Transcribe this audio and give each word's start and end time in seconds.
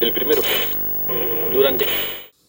El 0.00 0.12
primero. 0.12 0.42
Durante. 1.52 1.86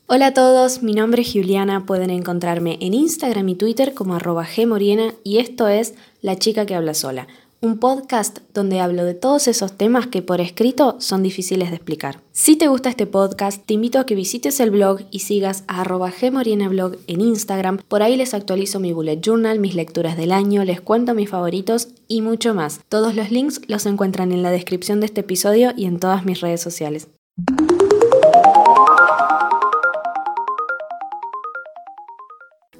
Hola 0.07 0.27
a 0.27 0.33
todos, 0.33 0.83
mi 0.83 0.93
nombre 0.93 1.21
es 1.21 1.31
Juliana, 1.31 1.85
pueden 1.85 2.09
encontrarme 2.09 2.77
en 2.81 2.93
Instagram 2.93 3.47
y 3.47 3.55
Twitter 3.55 3.93
como 3.93 4.15
arroba 4.15 4.45
gmoriena 4.45 5.13
y 5.23 5.37
esto 5.37 5.67
es 5.69 5.95
La 6.21 6.37
chica 6.37 6.65
que 6.65 6.75
habla 6.75 6.93
sola, 6.93 7.27
un 7.61 7.79
podcast 7.79 8.39
donde 8.53 8.81
hablo 8.81 9.05
de 9.05 9.13
todos 9.13 9.47
esos 9.47 9.77
temas 9.77 10.07
que 10.07 10.21
por 10.21 10.41
escrito 10.41 10.97
son 10.99 11.23
difíciles 11.23 11.69
de 11.69 11.77
explicar. 11.77 12.19
Si 12.33 12.57
te 12.57 12.67
gusta 12.67 12.89
este 12.89 13.07
podcast, 13.07 13.65
te 13.65 13.73
invito 13.75 13.99
a 13.99 14.05
que 14.05 14.15
visites 14.15 14.59
el 14.59 14.71
blog 14.71 15.01
y 15.09 15.19
sigas 15.19 15.63
a 15.67 15.81
arroba 15.81 16.11
gmorienablog 16.11 16.97
en 17.07 17.21
Instagram, 17.21 17.79
por 17.87 18.03
ahí 18.03 18.17
les 18.17 18.33
actualizo 18.33 18.81
mi 18.81 18.91
bullet 18.91 19.21
journal, 19.21 19.59
mis 19.59 19.75
lecturas 19.75 20.17
del 20.17 20.33
año, 20.33 20.65
les 20.65 20.81
cuento 20.81 21.13
mis 21.13 21.29
favoritos 21.29 21.89
y 22.09 22.21
mucho 22.21 22.53
más. 22.53 22.81
Todos 22.89 23.15
los 23.15 23.31
links 23.31 23.61
los 23.67 23.85
encuentran 23.85 24.33
en 24.33 24.43
la 24.43 24.51
descripción 24.51 24.99
de 24.99 25.05
este 25.05 25.21
episodio 25.21 25.71
y 25.77 25.85
en 25.85 25.99
todas 25.99 26.25
mis 26.25 26.41
redes 26.41 26.61
sociales. 26.61 27.07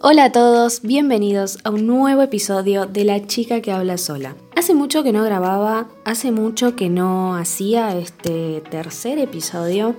Hola 0.01 0.25
a 0.25 0.31
todos, 0.31 0.81
bienvenidos 0.81 1.59
a 1.63 1.69
un 1.69 1.85
nuevo 1.85 2.23
episodio 2.23 2.87
de 2.87 3.03
La 3.03 3.27
chica 3.27 3.61
que 3.61 3.71
habla 3.71 3.99
sola. 3.99 4.35
Hace 4.57 4.73
mucho 4.73 5.03
que 5.03 5.13
no 5.13 5.23
grababa, 5.23 5.87
hace 6.03 6.31
mucho 6.31 6.75
que 6.75 6.89
no 6.89 7.35
hacía 7.35 7.95
este 7.95 8.63
tercer 8.71 9.19
episodio. 9.19 9.95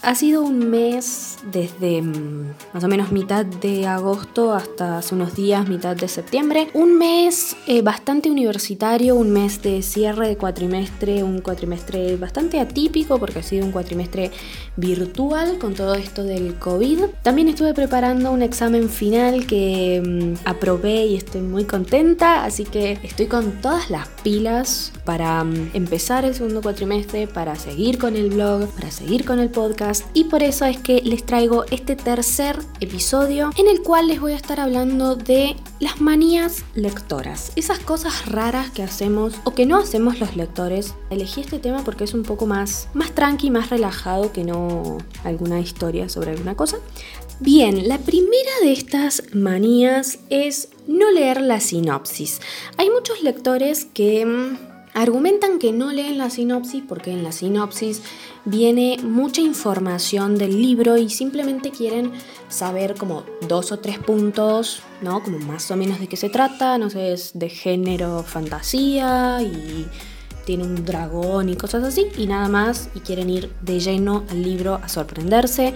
Ha 0.00 0.14
sido 0.14 0.42
un 0.42 0.70
mes 0.70 1.36
desde 1.52 2.00
mm, 2.00 2.54
más 2.72 2.84
o 2.84 2.88
menos 2.88 3.12
mitad 3.12 3.44
de 3.44 3.86
agosto 3.86 4.54
hasta 4.54 4.96
hace 4.96 5.14
unos 5.14 5.34
días, 5.34 5.68
mitad 5.68 5.94
de 5.94 6.08
septiembre. 6.08 6.70
Un 6.72 6.96
mes 6.96 7.54
eh, 7.66 7.82
bastante 7.82 8.30
universitario, 8.30 9.14
un 9.14 9.30
mes 9.30 9.60
de 9.60 9.82
cierre 9.82 10.28
de 10.28 10.38
cuatrimestre, 10.38 11.22
un 11.22 11.42
cuatrimestre 11.42 12.16
bastante 12.16 12.60
atípico 12.60 13.18
porque 13.18 13.40
ha 13.40 13.42
sido 13.42 13.66
un 13.66 13.72
cuatrimestre 13.72 14.30
virtual 14.76 15.58
con 15.58 15.74
todo 15.74 15.94
esto 15.94 16.24
del 16.24 16.54
COVID. 16.54 17.00
También 17.22 17.48
estuve 17.48 17.74
preparando 17.74 18.32
un 18.32 18.40
examen 18.40 18.88
final 18.88 19.46
que 19.46 20.00
mm, 20.02 20.48
aprobé 20.48 21.04
y 21.04 21.16
estoy 21.16 21.42
muy 21.42 21.64
contenta, 21.64 22.44
así 22.44 22.64
que 22.64 22.98
estoy 23.02 23.26
con 23.26 23.60
todas 23.60 23.90
las 23.90 23.97
pilas 24.06 24.92
para 25.04 25.42
mm, 25.42 25.70
empezar 25.74 26.24
el 26.24 26.34
segundo 26.34 26.62
cuatrimestre, 26.62 27.26
para 27.26 27.56
seguir 27.56 27.98
con 27.98 28.16
el 28.16 28.30
blog, 28.30 28.68
para 28.70 28.90
seguir 28.90 29.24
con 29.24 29.38
el 29.38 29.50
podcast 29.50 30.04
y 30.14 30.24
por 30.24 30.42
eso 30.42 30.64
es 30.64 30.78
que 30.78 31.00
les 31.02 31.24
traigo 31.24 31.64
este 31.70 31.96
tercer 31.96 32.58
episodio 32.80 33.50
en 33.56 33.68
el 33.68 33.82
cual 33.82 34.08
les 34.08 34.20
voy 34.20 34.32
a 34.32 34.36
estar 34.36 34.60
hablando 34.60 35.16
de 35.16 35.56
las 35.80 36.00
manías 36.00 36.64
lectoras, 36.74 37.52
esas 37.56 37.78
cosas 37.78 38.26
raras 38.26 38.70
que 38.70 38.82
hacemos 38.82 39.34
o 39.44 39.54
que 39.54 39.66
no 39.66 39.78
hacemos 39.78 40.20
los 40.20 40.36
lectores. 40.36 40.94
Elegí 41.10 41.40
este 41.40 41.58
tema 41.58 41.82
porque 41.84 42.04
es 42.04 42.14
un 42.14 42.22
poco 42.22 42.46
más, 42.46 42.88
más 42.94 43.12
tranqui, 43.12 43.50
más 43.50 43.70
relajado 43.70 44.32
que 44.32 44.44
no 44.44 44.98
alguna 45.24 45.60
historia 45.60 46.08
sobre 46.08 46.32
alguna 46.32 46.54
cosa. 46.54 46.78
Bien, 47.40 47.86
la 47.86 47.98
primera 47.98 48.50
de 48.62 48.72
estas 48.72 49.22
manías 49.32 50.18
es 50.28 50.70
no 50.88 51.12
leer 51.12 51.40
la 51.40 51.60
sinopsis. 51.60 52.40
Hay 52.78 52.90
muchos 52.90 53.22
lectores 53.22 53.84
que 53.84 54.26
mm, 54.26 54.58
argumentan 54.94 55.60
que 55.60 55.70
no 55.70 55.92
leen 55.92 56.18
la 56.18 56.30
sinopsis 56.30 56.82
porque 56.88 57.12
en 57.12 57.22
la 57.22 57.30
sinopsis 57.30 58.02
viene 58.44 58.96
mucha 59.04 59.40
información 59.40 60.36
del 60.36 60.60
libro 60.60 60.96
y 60.96 61.10
simplemente 61.10 61.70
quieren 61.70 62.10
saber 62.48 62.96
como 62.96 63.22
dos 63.46 63.70
o 63.70 63.78
tres 63.78 64.00
puntos, 64.00 64.82
¿no? 65.00 65.22
Como 65.22 65.38
más 65.38 65.70
o 65.70 65.76
menos 65.76 66.00
de 66.00 66.08
qué 66.08 66.16
se 66.16 66.30
trata, 66.30 66.76
no 66.76 66.90
sé, 66.90 67.12
es 67.12 67.38
de 67.38 67.50
género 67.50 68.24
fantasía 68.24 69.40
y 69.42 69.86
tiene 70.44 70.64
un 70.64 70.84
dragón 70.84 71.50
y 71.50 71.56
cosas 71.56 71.84
así 71.84 72.06
y 72.16 72.26
nada 72.26 72.48
más 72.48 72.88
y 72.94 73.00
quieren 73.00 73.28
ir 73.28 73.52
de 73.60 73.78
lleno 73.78 74.24
al 74.30 74.42
libro 74.42 74.80
a 74.82 74.88
sorprenderse. 74.88 75.74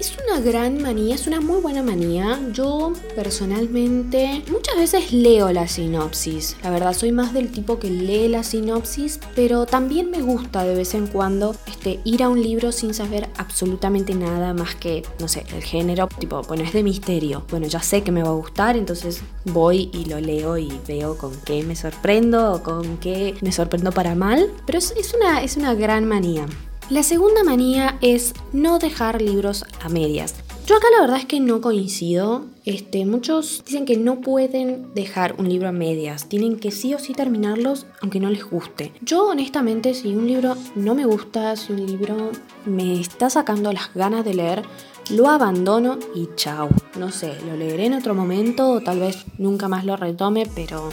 Es 0.00 0.16
una 0.26 0.40
gran 0.40 0.82
manía, 0.82 1.14
es 1.14 1.26
una 1.26 1.40
muy 1.40 1.60
buena 1.60 1.82
manía. 1.82 2.40
Yo 2.52 2.92
personalmente 3.14 4.42
muchas 4.50 4.76
veces 4.76 5.12
leo 5.12 5.52
la 5.52 5.68
sinopsis. 5.68 6.56
La 6.62 6.70
verdad 6.70 6.92
soy 6.92 7.12
más 7.12 7.32
del 7.32 7.50
tipo 7.50 7.78
que 7.78 7.90
lee 7.90 8.28
la 8.28 8.42
sinopsis, 8.42 9.20
pero 9.34 9.66
también 9.66 10.10
me 10.10 10.20
gusta 10.20 10.64
de 10.64 10.74
vez 10.74 10.94
en 10.94 11.06
cuando 11.06 11.54
este, 11.66 12.00
ir 12.04 12.22
a 12.22 12.28
un 12.28 12.42
libro 12.42 12.72
sin 12.72 12.92
saber 12.92 13.28
absolutamente 13.38 14.14
nada 14.14 14.52
más 14.52 14.74
que, 14.74 15.02
no 15.20 15.28
sé, 15.28 15.46
el 15.54 15.62
género. 15.62 16.08
Tipo, 16.18 16.42
bueno, 16.42 16.64
es 16.64 16.72
de 16.72 16.82
misterio. 16.82 17.44
Bueno, 17.50 17.66
ya 17.66 17.80
sé 17.80 18.02
que 18.02 18.12
me 18.12 18.22
va 18.22 18.30
a 18.30 18.34
gustar, 18.34 18.76
entonces 18.76 19.22
voy 19.44 19.90
y 19.92 20.06
lo 20.06 20.20
leo 20.20 20.58
y 20.58 20.72
veo 20.86 21.16
con 21.16 21.32
qué 21.44 21.62
me 21.62 21.76
sorprendo 21.76 22.52
o 22.52 22.62
con 22.62 22.98
qué 22.98 23.34
me 23.40 23.52
sorprendo 23.52 23.92
para 23.92 24.14
mal. 24.14 24.50
Pero 24.66 24.78
es, 24.78 25.14
una, 25.14 25.42
es 25.42 25.56
una 25.56 25.74
gran 25.74 26.04
manía. 26.04 26.46
La 26.90 27.02
segunda 27.02 27.42
manía 27.44 27.96
es 28.02 28.34
no 28.52 28.78
dejar 28.78 29.22
libros 29.22 29.64
a 29.80 29.88
medias. 29.88 30.34
Yo 30.66 30.76
acá 30.76 30.86
la 30.94 31.00
verdad 31.00 31.16
es 31.16 31.24
que 31.24 31.40
no 31.40 31.62
coincido. 31.62 32.44
Este, 32.66 33.06
muchos 33.06 33.62
dicen 33.64 33.86
que 33.86 33.96
no 33.96 34.20
pueden 34.20 34.92
dejar 34.94 35.34
un 35.38 35.48
libro 35.48 35.68
a 35.68 35.72
medias, 35.72 36.28
tienen 36.28 36.58
que 36.58 36.70
sí 36.70 36.92
o 36.92 36.98
sí 36.98 37.14
terminarlos 37.14 37.86
aunque 38.02 38.20
no 38.20 38.28
les 38.28 38.44
guste. 38.44 38.92
Yo 39.00 39.28
honestamente 39.28 39.94
si 39.94 40.14
un 40.14 40.26
libro 40.26 40.56
no 40.74 40.94
me 40.94 41.06
gusta, 41.06 41.56
si 41.56 41.72
un 41.72 41.86
libro 41.86 42.32
me 42.66 43.00
está 43.00 43.30
sacando 43.30 43.72
las 43.72 43.94
ganas 43.94 44.22
de 44.22 44.34
leer, 44.34 44.62
lo 45.08 45.30
abandono 45.30 45.98
y 46.14 46.28
chao. 46.36 46.68
No 46.98 47.10
sé, 47.10 47.34
lo 47.46 47.56
leeré 47.56 47.86
en 47.86 47.94
otro 47.94 48.14
momento 48.14 48.70
o 48.70 48.80
tal 48.82 49.00
vez 49.00 49.24
nunca 49.38 49.68
más 49.68 49.86
lo 49.86 49.96
retome, 49.96 50.46
pero 50.54 50.90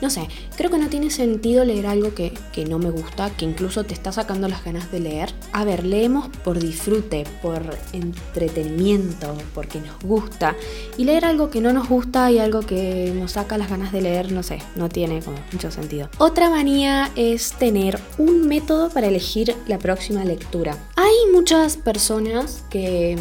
no 0.00 0.10
sé, 0.10 0.28
creo 0.56 0.70
que 0.70 0.78
no 0.78 0.88
tiene 0.88 1.10
sentido 1.10 1.64
leer 1.64 1.86
algo 1.86 2.14
que, 2.14 2.32
no 2.68 2.78
me 2.78 2.90
gusta, 2.90 3.30
que 3.30 3.44
incluso 3.44 3.84
te 3.84 3.94
está 3.94 4.12
sacando 4.12 4.48
las 4.48 4.64
ganas 4.64 4.90
de 4.90 5.00
leer. 5.00 5.32
A 5.52 5.64
ver, 5.64 5.84
leemos 5.84 6.28
por 6.44 6.58
disfrute, 6.58 7.24
por 7.40 7.62
entretenimiento, 7.92 9.34
porque 9.54 9.80
nos 9.80 9.98
gusta. 10.02 10.56
Y 10.96 11.04
leer 11.04 11.24
algo 11.24 11.50
que 11.50 11.60
no 11.60 11.72
nos 11.72 11.88
gusta 11.88 12.30
y 12.30 12.38
algo 12.38 12.60
que 12.60 13.12
nos 13.14 13.32
saca 13.32 13.58
las 13.58 13.70
ganas 13.70 13.92
de 13.92 14.02
leer, 14.02 14.32
no 14.32 14.42
sé, 14.42 14.58
no 14.76 14.88
tiene 14.88 15.20
como 15.22 15.38
mucho 15.52 15.70
sentido. 15.70 16.10
Otra 16.18 16.50
manía 16.50 17.10
es 17.16 17.52
tener 17.52 17.98
un 18.18 18.46
método 18.48 18.90
para 18.90 19.06
elegir 19.06 19.54
la 19.66 19.78
próxima 19.78 20.24
lectura. 20.24 20.76
Hay 20.96 21.32
muchas 21.32 21.76
personas 21.76 22.64
que 22.70 23.16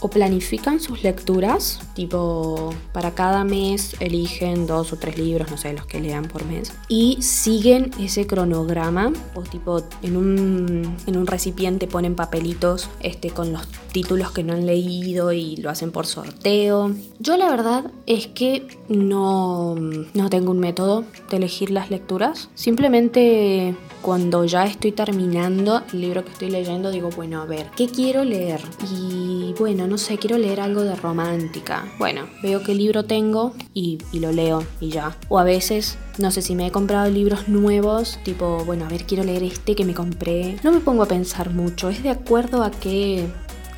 o 0.00 0.08
planifican 0.08 0.80
sus 0.80 1.02
lecturas, 1.02 1.80
tipo 1.94 2.74
para 2.92 3.14
cada 3.14 3.44
mes 3.44 3.96
eligen 4.00 4.66
dos 4.66 4.92
o 4.92 4.96
tres 4.96 5.18
libros, 5.18 5.50
no 5.50 5.56
sé, 5.56 5.72
los 5.72 5.86
que 5.86 6.00
lean 6.00 6.24
por 6.24 6.44
mes, 6.44 6.72
y 6.88 7.18
siguen 7.22 7.90
ese 7.98 8.26
cronograma, 8.26 9.12
o 9.34 9.42
tipo 9.42 9.82
en 10.02 10.16
un, 10.16 10.96
en 11.06 11.16
un 11.16 11.26
recipiente 11.26 11.86
ponen 11.86 12.14
papelitos 12.14 12.88
este, 13.00 13.30
con 13.30 13.52
los 13.52 13.66
títulos 13.92 14.30
que 14.32 14.42
no 14.42 14.52
han 14.52 14.66
leído 14.66 15.32
y 15.32 15.56
lo 15.56 15.70
hacen 15.70 15.90
por 15.90 16.06
sorteo. 16.06 16.92
Yo 17.18 17.36
la 17.36 17.48
verdad 17.48 17.90
es 18.06 18.26
que 18.26 18.66
no, 18.88 19.74
no 19.74 20.30
tengo 20.30 20.50
un 20.50 20.58
método 20.58 21.04
de 21.30 21.36
elegir 21.38 21.70
las 21.70 21.90
lecturas, 21.90 22.50
simplemente 22.54 23.74
cuando 24.02 24.44
ya 24.44 24.66
estoy 24.66 24.92
terminando 24.92 25.82
el 25.92 26.00
libro 26.00 26.24
que 26.24 26.30
estoy 26.30 26.50
leyendo, 26.50 26.90
digo, 26.90 27.10
bueno, 27.16 27.40
a 27.40 27.44
ver, 27.44 27.66
¿qué 27.76 27.88
quiero 27.88 28.22
leer? 28.22 28.60
Y 28.92 29.54
bueno, 29.58 29.85
no 29.86 29.98
sé, 29.98 30.18
quiero 30.18 30.38
leer 30.38 30.60
algo 30.60 30.82
de 30.82 30.94
romántica. 30.96 31.84
Bueno, 31.98 32.28
veo 32.42 32.62
qué 32.62 32.74
libro 32.74 33.04
tengo 33.04 33.54
y, 33.74 33.98
lo 34.12 34.32
leo 34.32 34.64
y 34.80 34.90
ya. 34.90 35.16
O 35.28 35.38
a 35.38 35.44
veces 35.44 35.98
no 36.18 36.30
sé 36.30 36.42
si 36.42 36.54
me 36.54 36.66
he 36.66 36.70
comprado 36.70 37.10
libros 37.10 37.48
nuevos, 37.48 38.18
tipo, 38.24 38.64
bueno, 38.64 38.86
a 38.86 38.88
ver, 38.88 39.04
quiero 39.04 39.24
leer 39.24 39.42
este 39.42 39.74
que 39.74 39.84
me 39.84 39.94
compré. 39.94 40.56
No 40.62 40.72
me 40.72 40.80
pongo 40.80 41.02
a 41.02 41.06
pensar 41.06 41.50
mucho, 41.50 41.90
es 41.90 42.02
de 42.02 42.10
acuerdo 42.10 42.62
a 42.62 42.70
qué 42.70 43.26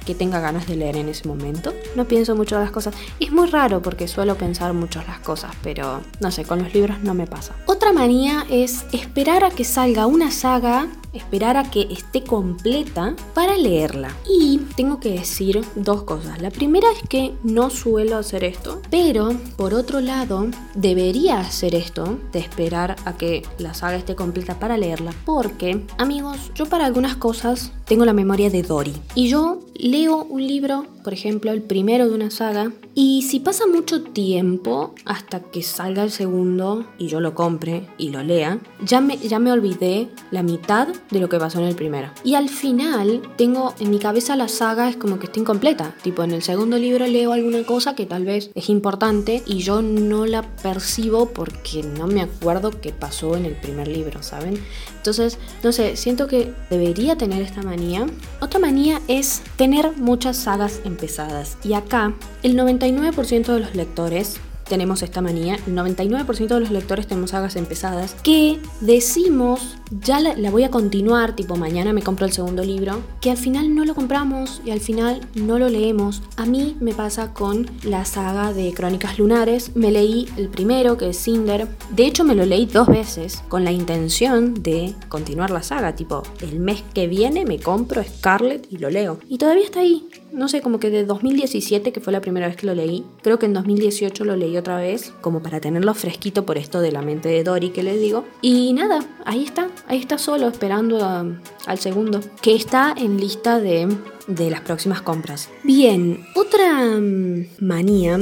que 0.08 0.14
tenga 0.14 0.40
ganas 0.40 0.66
de 0.66 0.74
leer 0.74 0.96
en 0.96 1.10
ese 1.10 1.28
momento. 1.28 1.74
No 1.94 2.06
pienso 2.06 2.34
mucho 2.34 2.58
las 2.58 2.70
cosas. 2.70 2.94
Y 3.18 3.26
es 3.26 3.30
muy 3.30 3.46
raro 3.46 3.82
porque 3.82 4.08
suelo 4.08 4.36
pensar 4.36 4.72
mucho 4.72 5.02
las 5.06 5.18
cosas, 5.18 5.54
pero 5.62 6.00
no 6.20 6.30
sé, 6.30 6.44
con 6.44 6.62
los 6.62 6.72
libros 6.72 7.00
no 7.02 7.12
me 7.12 7.26
pasa. 7.26 7.54
Otra 7.66 7.92
manía 7.92 8.46
es 8.48 8.86
esperar 8.90 9.44
a 9.44 9.50
que 9.50 9.64
salga 9.64 10.06
una 10.06 10.30
saga 10.30 10.88
esperar 11.18 11.56
a 11.56 11.70
que 11.70 11.82
esté 11.90 12.22
completa 12.22 13.14
para 13.34 13.56
leerla. 13.56 14.14
Y 14.28 14.58
tengo 14.76 15.00
que 15.00 15.10
decir 15.10 15.64
dos 15.74 16.02
cosas. 16.04 16.40
La 16.40 16.50
primera 16.50 16.88
es 16.90 17.08
que 17.08 17.34
no 17.42 17.70
suelo 17.70 18.16
hacer 18.16 18.44
esto, 18.44 18.80
pero 18.90 19.30
por 19.56 19.74
otro 19.74 20.00
lado 20.00 20.46
debería 20.74 21.40
hacer 21.40 21.74
esto 21.74 22.18
de 22.32 22.38
esperar 22.38 22.96
a 23.04 23.16
que 23.16 23.42
la 23.58 23.74
saga 23.74 23.96
esté 23.96 24.14
completa 24.14 24.58
para 24.58 24.78
leerla, 24.78 25.12
porque 25.24 25.84
amigos, 25.98 26.50
yo 26.54 26.66
para 26.66 26.86
algunas 26.86 27.16
cosas 27.16 27.72
tengo 27.84 28.04
la 28.04 28.12
memoria 28.12 28.50
de 28.50 28.62
Dory 28.62 28.94
y 29.14 29.28
yo 29.28 29.60
leo 29.74 30.24
un 30.24 30.46
libro 30.46 30.86
por 31.08 31.14
ejemplo, 31.14 31.52
el 31.52 31.62
primero 31.62 32.06
de 32.06 32.14
una 32.14 32.30
saga, 32.30 32.70
y 32.94 33.22
si 33.22 33.40
pasa 33.40 33.66
mucho 33.66 34.02
tiempo 34.02 34.94
hasta 35.06 35.40
que 35.40 35.62
salga 35.62 36.04
el 36.04 36.10
segundo 36.10 36.84
y 36.98 37.06
yo 37.06 37.20
lo 37.20 37.34
compre 37.34 37.88
y 37.96 38.10
lo 38.10 38.22
lea, 38.22 38.58
ya 38.84 39.00
me, 39.00 39.16
ya 39.16 39.38
me 39.38 39.50
olvidé 39.50 40.10
la 40.30 40.42
mitad 40.42 40.86
de 41.10 41.20
lo 41.20 41.30
que 41.30 41.38
pasó 41.38 41.60
en 41.60 41.64
el 41.64 41.74
primero. 41.74 42.10
Y 42.24 42.34
al 42.34 42.50
final 42.50 43.22
tengo 43.38 43.72
en 43.80 43.88
mi 43.88 43.98
cabeza 43.98 44.36
la 44.36 44.48
saga 44.48 44.90
es 44.90 44.98
como 44.98 45.18
que 45.18 45.24
está 45.24 45.40
incompleta. 45.40 45.94
Tipo, 46.02 46.24
en 46.24 46.32
el 46.32 46.42
segundo 46.42 46.76
libro 46.76 47.06
leo 47.06 47.32
alguna 47.32 47.62
cosa 47.62 47.94
que 47.94 48.04
tal 48.04 48.26
vez 48.26 48.50
es 48.54 48.68
importante 48.68 49.42
y 49.46 49.60
yo 49.60 49.80
no 49.80 50.26
la 50.26 50.42
percibo 50.42 51.30
porque 51.30 51.82
no 51.82 52.06
me 52.06 52.20
acuerdo 52.20 52.70
qué 52.82 52.92
pasó 52.92 53.34
en 53.34 53.46
el 53.46 53.54
primer 53.54 53.88
libro, 53.88 54.22
¿saben? 54.22 54.60
Entonces, 55.08 55.38
no 55.62 55.72
sé, 55.72 55.96
siento 55.96 56.26
que 56.26 56.52
debería 56.68 57.16
tener 57.16 57.40
esta 57.40 57.62
manía. 57.62 58.04
Otra 58.42 58.60
manía 58.60 59.00
es 59.08 59.40
tener 59.56 59.96
muchas 59.96 60.36
sagas 60.36 60.82
empezadas. 60.84 61.56
Y 61.64 61.72
acá, 61.72 62.12
el 62.42 62.58
99% 62.58 63.54
de 63.54 63.60
los 63.60 63.74
lectores 63.74 64.38
tenemos 64.68 65.02
esta 65.02 65.20
manía, 65.20 65.56
el 65.66 65.74
99% 65.74 66.48
de 66.48 66.60
los 66.60 66.70
lectores 66.70 67.06
tenemos 67.06 67.30
sagas 67.30 67.56
empezadas, 67.56 68.14
que 68.22 68.60
decimos, 68.80 69.76
ya 69.90 70.20
la, 70.20 70.34
la, 70.34 70.50
voy 70.50 70.64
a 70.64 70.70
continuar, 70.70 71.34
tipo 71.34 71.56
mañana 71.56 71.92
me 71.92 72.02
compro 72.02 72.26
el 72.26 72.32
segundo 72.32 72.62
libro, 72.62 73.00
que 73.20 73.30
al 73.30 73.36
final 73.36 73.74
no 73.74 73.84
lo 73.84 73.94
compramos 73.94 74.60
y 74.64 74.70
al 74.70 74.80
final 74.80 75.20
no 75.34 75.58
lo 75.58 75.68
leemos. 75.68 76.22
A 76.36 76.46
mí 76.46 76.76
me 76.80 76.92
pasa 76.92 77.32
con 77.32 77.70
la 77.82 78.04
saga 78.04 78.52
de 78.52 78.72
Crónicas 78.72 79.18
Lunares, 79.18 79.74
me 79.74 79.90
leí 79.90 80.28
el 80.36 80.48
primero, 80.48 80.96
que 80.96 81.10
es 81.10 81.18
Cinder, 81.18 81.68
de 81.90 82.06
hecho 82.06 82.24
me 82.24 82.34
lo 82.34 82.44
leí 82.44 82.66
dos 82.66 82.86
veces, 82.86 83.42
con 83.48 83.64
la 83.64 83.72
intención 83.72 84.54
de 84.62 84.94
continuar 85.08 85.50
la 85.50 85.62
saga, 85.62 85.94
tipo, 85.94 86.22
el 86.40 86.60
mes 86.60 86.82
que 86.94 87.06
viene 87.06 87.44
me 87.44 87.58
compro 87.58 88.02
Scarlet 88.02 88.66
y 88.70 88.78
lo 88.78 88.90
leo. 88.90 89.18
Y 89.28 89.38
todavía 89.38 89.64
está 89.64 89.80
ahí, 89.80 90.08
no 90.32 90.48
sé, 90.48 90.60
como 90.60 90.78
que 90.80 90.90
de 90.90 91.04
2017, 91.04 91.92
que 91.92 92.00
fue 92.00 92.12
la 92.12 92.20
primera 92.20 92.46
vez 92.46 92.56
que 92.56 92.66
lo 92.66 92.74
leí, 92.74 93.04
creo 93.22 93.38
que 93.38 93.46
en 93.46 93.54
2018 93.54 94.24
lo 94.24 94.36
leí 94.36 94.56
otra 94.56 94.76
vez, 94.76 95.12
como 95.20 95.42
para 95.42 95.60
tenerlo 95.60 95.94
fresquito 95.94 96.44
por 96.46 96.58
esto 96.58 96.80
de 96.80 96.92
la 96.92 97.02
mente 97.02 97.28
de 97.28 97.44
Dory 97.44 97.70
que 97.70 97.82
les 97.82 98.00
digo. 98.00 98.24
Y 98.42 98.72
nada, 98.72 99.04
ahí 99.24 99.44
está, 99.44 99.68
ahí 99.86 99.98
está 99.98 100.18
solo 100.18 100.48
esperando 100.48 101.04
a, 101.04 101.26
al 101.66 101.78
segundo, 101.78 102.20
que 102.40 102.54
está 102.54 102.94
en 102.96 103.18
lista 103.18 103.60
de, 103.60 103.88
de 104.26 104.50
las 104.50 104.60
próximas 104.60 105.02
compras. 105.02 105.48
Bien, 105.64 106.24
otra 106.34 106.98
mm, 106.98 107.46
manía 107.60 108.18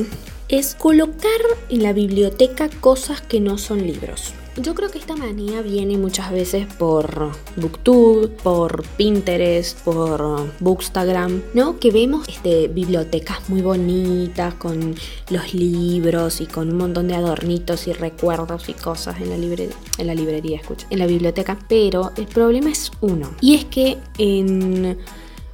es 0.49 0.75
colocar 0.75 1.41
en 1.69 1.82
la 1.82 1.93
biblioteca 1.93 2.69
cosas 2.81 3.20
que 3.20 3.41
no 3.41 3.58
son 3.58 3.87
libros. 3.87 4.32
Yo 4.58 4.75
creo 4.75 4.91
que 4.91 4.99
esta 4.99 5.14
manía 5.17 5.61
viene 5.61 5.99
muchas 5.99 6.32
veces 6.32 6.67
por 6.79 7.31
Booktube, 7.56 8.29
por 8.29 8.85
Pinterest, 8.97 9.79
por 9.81 10.50
Bookstagram, 10.61 11.43
¿no? 11.53 11.79
Que 11.79 11.91
vemos 11.91 12.26
este, 12.26 12.69
bibliotecas 12.69 13.50
muy 13.50 13.61
bonitas 13.61 14.55
con 14.55 14.94
los 15.29 15.53
libros 15.53 16.41
y 16.41 16.47
con 16.47 16.70
un 16.70 16.79
montón 16.79 17.06
de 17.08 17.14
adornitos 17.17 17.87
y 17.87 17.93
recuerdos 17.93 18.70
y 18.70 18.73
cosas 18.73 19.20
en 19.20 19.29
la, 19.29 19.37
en 19.37 20.06
la 20.06 20.14
librería, 20.14 20.58
escucha, 20.58 20.87
en 20.88 21.00
la 21.00 21.06
biblioteca. 21.06 21.58
Pero 21.69 22.12
el 22.17 22.26
problema 22.26 22.70
es 22.70 22.91
uno, 23.03 23.31
y 23.43 23.56
es 23.56 23.67
que 23.67 23.99
en 24.17 24.97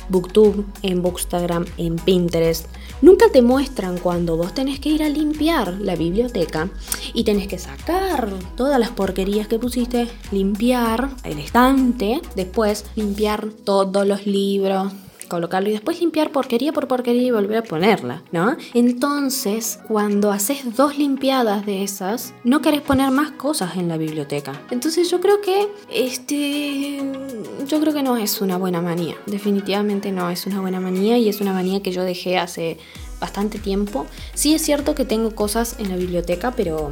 Booktube, 0.08 0.64
en 0.82 1.02
Bookstagram, 1.02 1.64
en 1.76 1.96
Pinterest, 1.96 2.66
nunca 3.00 3.26
te 3.32 3.42
muestran 3.42 3.98
cuando 3.98 4.36
vos 4.36 4.54
tenés 4.54 4.80
que 4.80 4.90
ir 4.90 5.02
a 5.02 5.08
limpiar 5.08 5.74
la 5.80 5.96
biblioteca 5.96 6.70
y 7.14 7.24
tenés 7.24 7.48
que 7.48 7.58
sacar 7.58 8.32
todas 8.56 8.78
las 8.78 8.90
porquerías 8.90 9.48
que 9.48 9.58
pusiste, 9.58 10.08
limpiar 10.30 11.10
el 11.24 11.38
estante, 11.38 12.20
después 12.36 12.84
limpiar 12.96 13.48
todos 13.64 14.06
los 14.06 14.26
libros, 14.26 14.92
colocarlo 15.32 15.70
y 15.70 15.72
después 15.72 15.98
limpiar 15.98 16.30
porquería 16.30 16.74
por 16.74 16.88
porquería 16.88 17.28
y 17.28 17.30
volver 17.30 17.56
a 17.56 17.62
ponerla, 17.62 18.22
¿no? 18.32 18.54
Entonces, 18.74 19.80
cuando 19.88 20.30
haces 20.30 20.76
dos 20.76 20.98
limpiadas 20.98 21.64
de 21.64 21.82
esas, 21.82 22.34
no 22.44 22.60
querés 22.60 22.82
poner 22.82 23.10
más 23.10 23.30
cosas 23.30 23.76
en 23.76 23.88
la 23.88 23.96
biblioteca. 23.96 24.60
Entonces 24.70 25.10
yo 25.10 25.20
creo 25.20 25.40
que 25.40 25.68
este 25.90 26.98
yo 27.66 27.80
creo 27.80 27.94
que 27.94 28.02
no 28.02 28.18
es 28.18 28.42
una 28.42 28.58
buena 28.58 28.82
manía. 28.82 29.16
Definitivamente 29.24 30.12
no 30.12 30.28
es 30.28 30.46
una 30.46 30.60
buena 30.60 30.80
manía 30.80 31.16
y 31.16 31.30
es 31.30 31.40
una 31.40 31.54
manía 31.54 31.82
que 31.82 31.92
yo 31.92 32.02
dejé 32.02 32.36
hace 32.36 32.76
bastante 33.18 33.58
tiempo. 33.58 34.04
Sí 34.34 34.54
es 34.54 34.60
cierto 34.60 34.94
que 34.94 35.06
tengo 35.06 35.34
cosas 35.34 35.76
en 35.78 35.88
la 35.88 35.96
biblioteca, 35.96 36.50
pero 36.50 36.90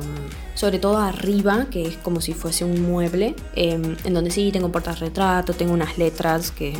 sobre 0.54 0.78
todo 0.78 0.96
arriba, 0.96 1.66
que 1.70 1.82
es 1.82 1.96
como 1.98 2.22
si 2.22 2.32
fuese 2.32 2.64
un 2.64 2.80
mueble, 2.82 3.34
eh, 3.54 3.96
en 4.04 4.14
donde 4.14 4.30
sí 4.30 4.50
tengo 4.50 4.72
portarretrato, 4.72 5.52
tengo 5.52 5.74
unas 5.74 5.98
letras 5.98 6.52
que 6.52 6.72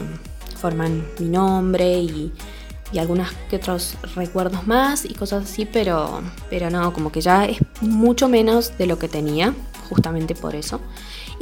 forman 0.60 1.04
mi 1.18 1.28
nombre 1.28 2.00
y, 2.00 2.32
y 2.92 2.98
algunos 2.98 3.28
que 3.48 3.56
otros 3.56 3.96
recuerdos 4.14 4.66
más 4.66 5.04
y 5.04 5.14
cosas 5.14 5.44
así, 5.44 5.64
pero, 5.66 6.20
pero 6.48 6.70
no, 6.70 6.92
como 6.92 7.10
que 7.10 7.20
ya 7.20 7.46
es 7.46 7.58
mucho 7.80 8.28
menos 8.28 8.76
de 8.78 8.86
lo 8.86 8.98
que 8.98 9.08
tenía, 9.08 9.54
justamente 9.88 10.34
por 10.34 10.54
eso. 10.54 10.80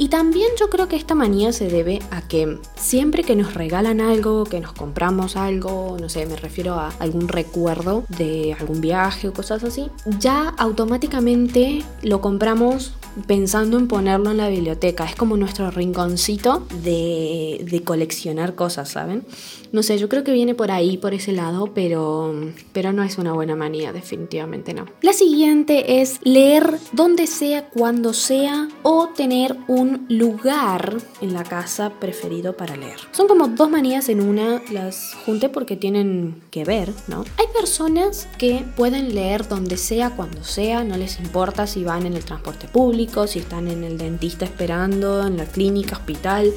Y 0.01 0.07
también 0.07 0.47
yo 0.57 0.69
creo 0.69 0.87
que 0.87 0.95
esta 0.95 1.13
manía 1.13 1.51
se 1.51 1.67
debe 1.67 2.01
a 2.09 2.21
que 2.21 2.57
siempre 2.75 3.23
que 3.25 3.35
nos 3.35 3.53
regalan 3.53 3.99
algo, 3.99 4.45
que 4.45 4.61
nos 4.61 4.71
compramos 4.71 5.35
algo, 5.35 5.97
no 5.99 6.07
sé, 6.07 6.25
me 6.25 6.37
refiero 6.37 6.75
a 6.75 6.93
algún 6.99 7.27
recuerdo 7.27 8.05
de 8.07 8.55
algún 8.57 8.79
viaje 8.79 9.27
o 9.27 9.33
cosas 9.33 9.61
así, 9.65 9.89
ya 10.17 10.53
automáticamente 10.57 11.83
lo 12.01 12.21
compramos 12.21 12.93
pensando 13.27 13.77
en 13.77 13.87
ponerlo 13.87 14.31
en 14.31 14.37
la 14.37 14.49
biblioteca. 14.49 15.05
Es 15.05 15.15
como 15.15 15.37
nuestro 15.37 15.71
rinconcito 15.71 16.65
de, 16.83 17.65
de, 17.69 17.83
coleccionar 17.83 18.55
cosas, 18.55 18.89
¿saben? 18.89 19.25
No 19.71 19.83
sé, 19.83 19.97
yo 19.97 20.09
creo 20.09 20.23
que 20.23 20.31
viene 20.31 20.55
por 20.55 20.71
ahí, 20.71 20.97
por 20.97 21.13
ese 21.13 21.31
lado, 21.31 21.71
pero, 21.73 22.33
pero 22.73 22.91
no 22.91 23.03
es 23.03 23.17
una 23.17 23.33
buena 23.33 23.55
manía, 23.55 23.93
definitivamente 23.93 24.73
no. 24.73 24.85
La 25.01 25.13
siguiente 25.13 26.01
es 26.01 26.19
leer 26.23 26.77
donde 26.91 27.27
sea, 27.27 27.69
cuando 27.69 28.13
sea, 28.13 28.67
o 28.83 29.09
tener 29.09 29.55
un 29.67 30.05
lugar 30.09 30.97
en 31.21 31.33
la 31.33 31.43
casa 31.43 31.91
preferido 31.99 32.57
para 32.57 32.75
leer. 32.75 32.99
Son 33.11 33.27
como 33.27 33.47
dos 33.47 33.69
manías 33.69 34.09
en 34.09 34.21
una, 34.21 34.61
las 34.71 35.15
junté 35.25 35.49
porque 35.49 35.75
tienen 35.75 36.41
que 36.51 36.65
ver, 36.65 36.91
¿no? 37.07 37.23
Hay 37.37 37.45
personas 37.53 38.27
que 38.37 38.65
pueden 38.75 39.13
leer 39.13 39.47
donde 39.47 39.77
sea, 39.77 40.15
cuando 40.15 40.43
sea, 40.43 40.83
no 40.83 40.97
les 40.97 41.19
importa 41.19 41.67
si 41.67 41.83
van 41.83 42.05
en 42.05 42.13
el 42.13 42.25
transporte 42.25 42.67
público, 42.67 42.98
si 43.27 43.39
están 43.39 43.67
en 43.67 43.83
el 43.83 43.97
dentista 43.97 44.45
esperando, 44.45 45.25
en 45.25 45.37
la 45.37 45.45
clínica, 45.45 45.95
hospital. 45.95 46.53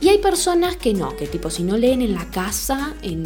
Y 0.00 0.08
hay 0.08 0.18
personas 0.18 0.76
que 0.76 0.92
no, 0.92 1.16
que 1.16 1.26
tipo 1.26 1.48
si 1.48 1.62
no 1.62 1.76
leen 1.78 2.02
en 2.02 2.14
la 2.14 2.28
casa, 2.30 2.94
en 3.02 3.24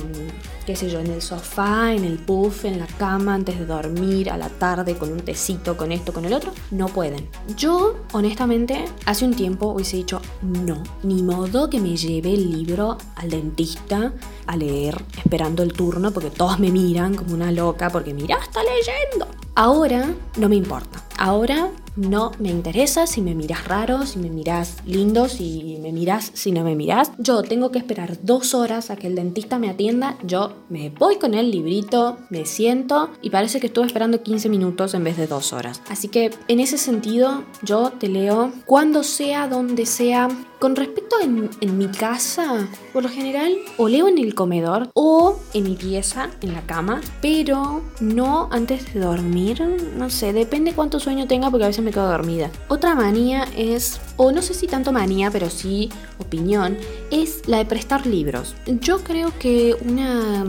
qué 0.70 0.76
sé 0.76 0.88
yo, 0.88 1.00
en 1.00 1.08
el 1.08 1.20
sofá, 1.20 1.92
en 1.92 2.04
el 2.04 2.16
puff, 2.16 2.64
en 2.64 2.78
la 2.78 2.86
cama, 2.86 3.34
antes 3.34 3.58
de 3.58 3.66
dormir, 3.66 4.30
a 4.30 4.38
la 4.38 4.48
tarde, 4.48 4.96
con 4.96 5.10
un 5.10 5.18
tecito, 5.18 5.76
con 5.76 5.90
esto, 5.90 6.12
con 6.12 6.24
el 6.24 6.32
otro, 6.32 6.52
no 6.70 6.86
pueden. 6.86 7.28
Yo, 7.56 7.96
honestamente, 8.12 8.84
hace 9.04 9.24
un 9.24 9.34
tiempo 9.34 9.72
hubiese 9.72 9.96
dicho, 9.96 10.22
no, 10.42 10.80
ni 11.02 11.24
modo 11.24 11.68
que 11.68 11.80
me 11.80 11.96
lleve 11.96 12.34
el 12.34 12.52
libro 12.52 12.98
al 13.16 13.30
dentista 13.30 14.12
a 14.46 14.56
leer 14.56 15.02
esperando 15.18 15.64
el 15.64 15.72
turno, 15.72 16.12
porque 16.12 16.30
todos 16.30 16.60
me 16.60 16.70
miran 16.70 17.16
como 17.16 17.34
una 17.34 17.50
loca, 17.50 17.90
porque 17.90 18.14
mira, 18.14 18.38
está 18.40 18.60
leyendo. 18.62 19.26
Ahora 19.56 20.14
no 20.36 20.48
me 20.48 20.54
importa. 20.54 21.04
Ahora 21.18 21.70
no 21.96 22.32
me 22.38 22.48
interesa 22.48 23.06
si 23.06 23.20
me 23.20 23.34
miras 23.34 23.66
raro, 23.66 24.06
si 24.06 24.18
me 24.18 24.30
miras 24.30 24.76
lindo, 24.86 25.28
si 25.28 25.78
me 25.82 25.92
miras, 25.92 26.30
si 26.32 26.50
no 26.50 26.64
me 26.64 26.74
miras. 26.74 27.12
Yo 27.18 27.42
tengo 27.42 27.70
que 27.70 27.78
esperar 27.78 28.16
dos 28.22 28.54
horas 28.54 28.90
a 28.90 28.96
que 28.96 29.08
el 29.08 29.16
dentista 29.16 29.58
me 29.58 29.68
atienda. 29.68 30.16
Yo 30.22 30.54
me 30.68 30.90
voy 30.90 31.16
con 31.16 31.34
el 31.34 31.50
librito, 31.50 32.18
me 32.30 32.46
siento 32.46 33.10
y 33.22 33.30
parece 33.30 33.60
que 33.60 33.68
estuve 33.68 33.86
esperando 33.86 34.22
15 34.22 34.48
minutos 34.48 34.94
en 34.94 35.04
vez 35.04 35.16
de 35.16 35.26
dos 35.26 35.52
horas. 35.52 35.82
Así 35.88 36.08
que 36.08 36.30
en 36.48 36.60
ese 36.60 36.78
sentido 36.78 37.44
yo 37.62 37.90
te 37.90 38.08
leo 38.08 38.52
cuando 38.66 39.02
sea, 39.02 39.48
donde 39.48 39.86
sea. 39.86 40.28
Con 40.60 40.76
respecto 40.76 41.16
en, 41.22 41.48
en 41.62 41.78
mi 41.78 41.86
casa, 41.86 42.68
por 42.92 43.02
lo 43.02 43.08
general 43.08 43.56
o 43.78 43.88
leo 43.88 44.08
en 44.08 44.18
el 44.18 44.34
comedor 44.34 44.90
o 44.92 45.40
en 45.54 45.64
mi 45.64 45.74
pieza, 45.74 46.28
en 46.42 46.52
la 46.52 46.66
cama, 46.66 47.00
pero 47.22 47.80
no 48.00 48.50
antes 48.52 48.92
de 48.92 49.00
dormir. 49.00 49.62
No 49.96 50.10
sé, 50.10 50.34
depende 50.34 50.74
cuánto 50.74 51.00
sueño 51.00 51.26
tenga 51.26 51.50
porque 51.50 51.64
a 51.64 51.68
veces 51.68 51.82
me 51.82 51.92
quedo 51.92 52.10
dormida. 52.10 52.50
Otra 52.68 52.94
manía 52.94 53.44
es, 53.56 54.02
o 54.18 54.32
no 54.32 54.42
sé 54.42 54.52
si 54.52 54.66
tanto 54.66 54.92
manía, 54.92 55.30
pero 55.30 55.48
sí 55.48 55.88
opinión, 56.18 56.76
es 57.10 57.48
la 57.48 57.58
de 57.58 57.64
prestar 57.64 58.06
libros. 58.06 58.54
Yo 58.66 59.02
creo 59.02 59.32
que 59.38 59.74
una 59.84 60.39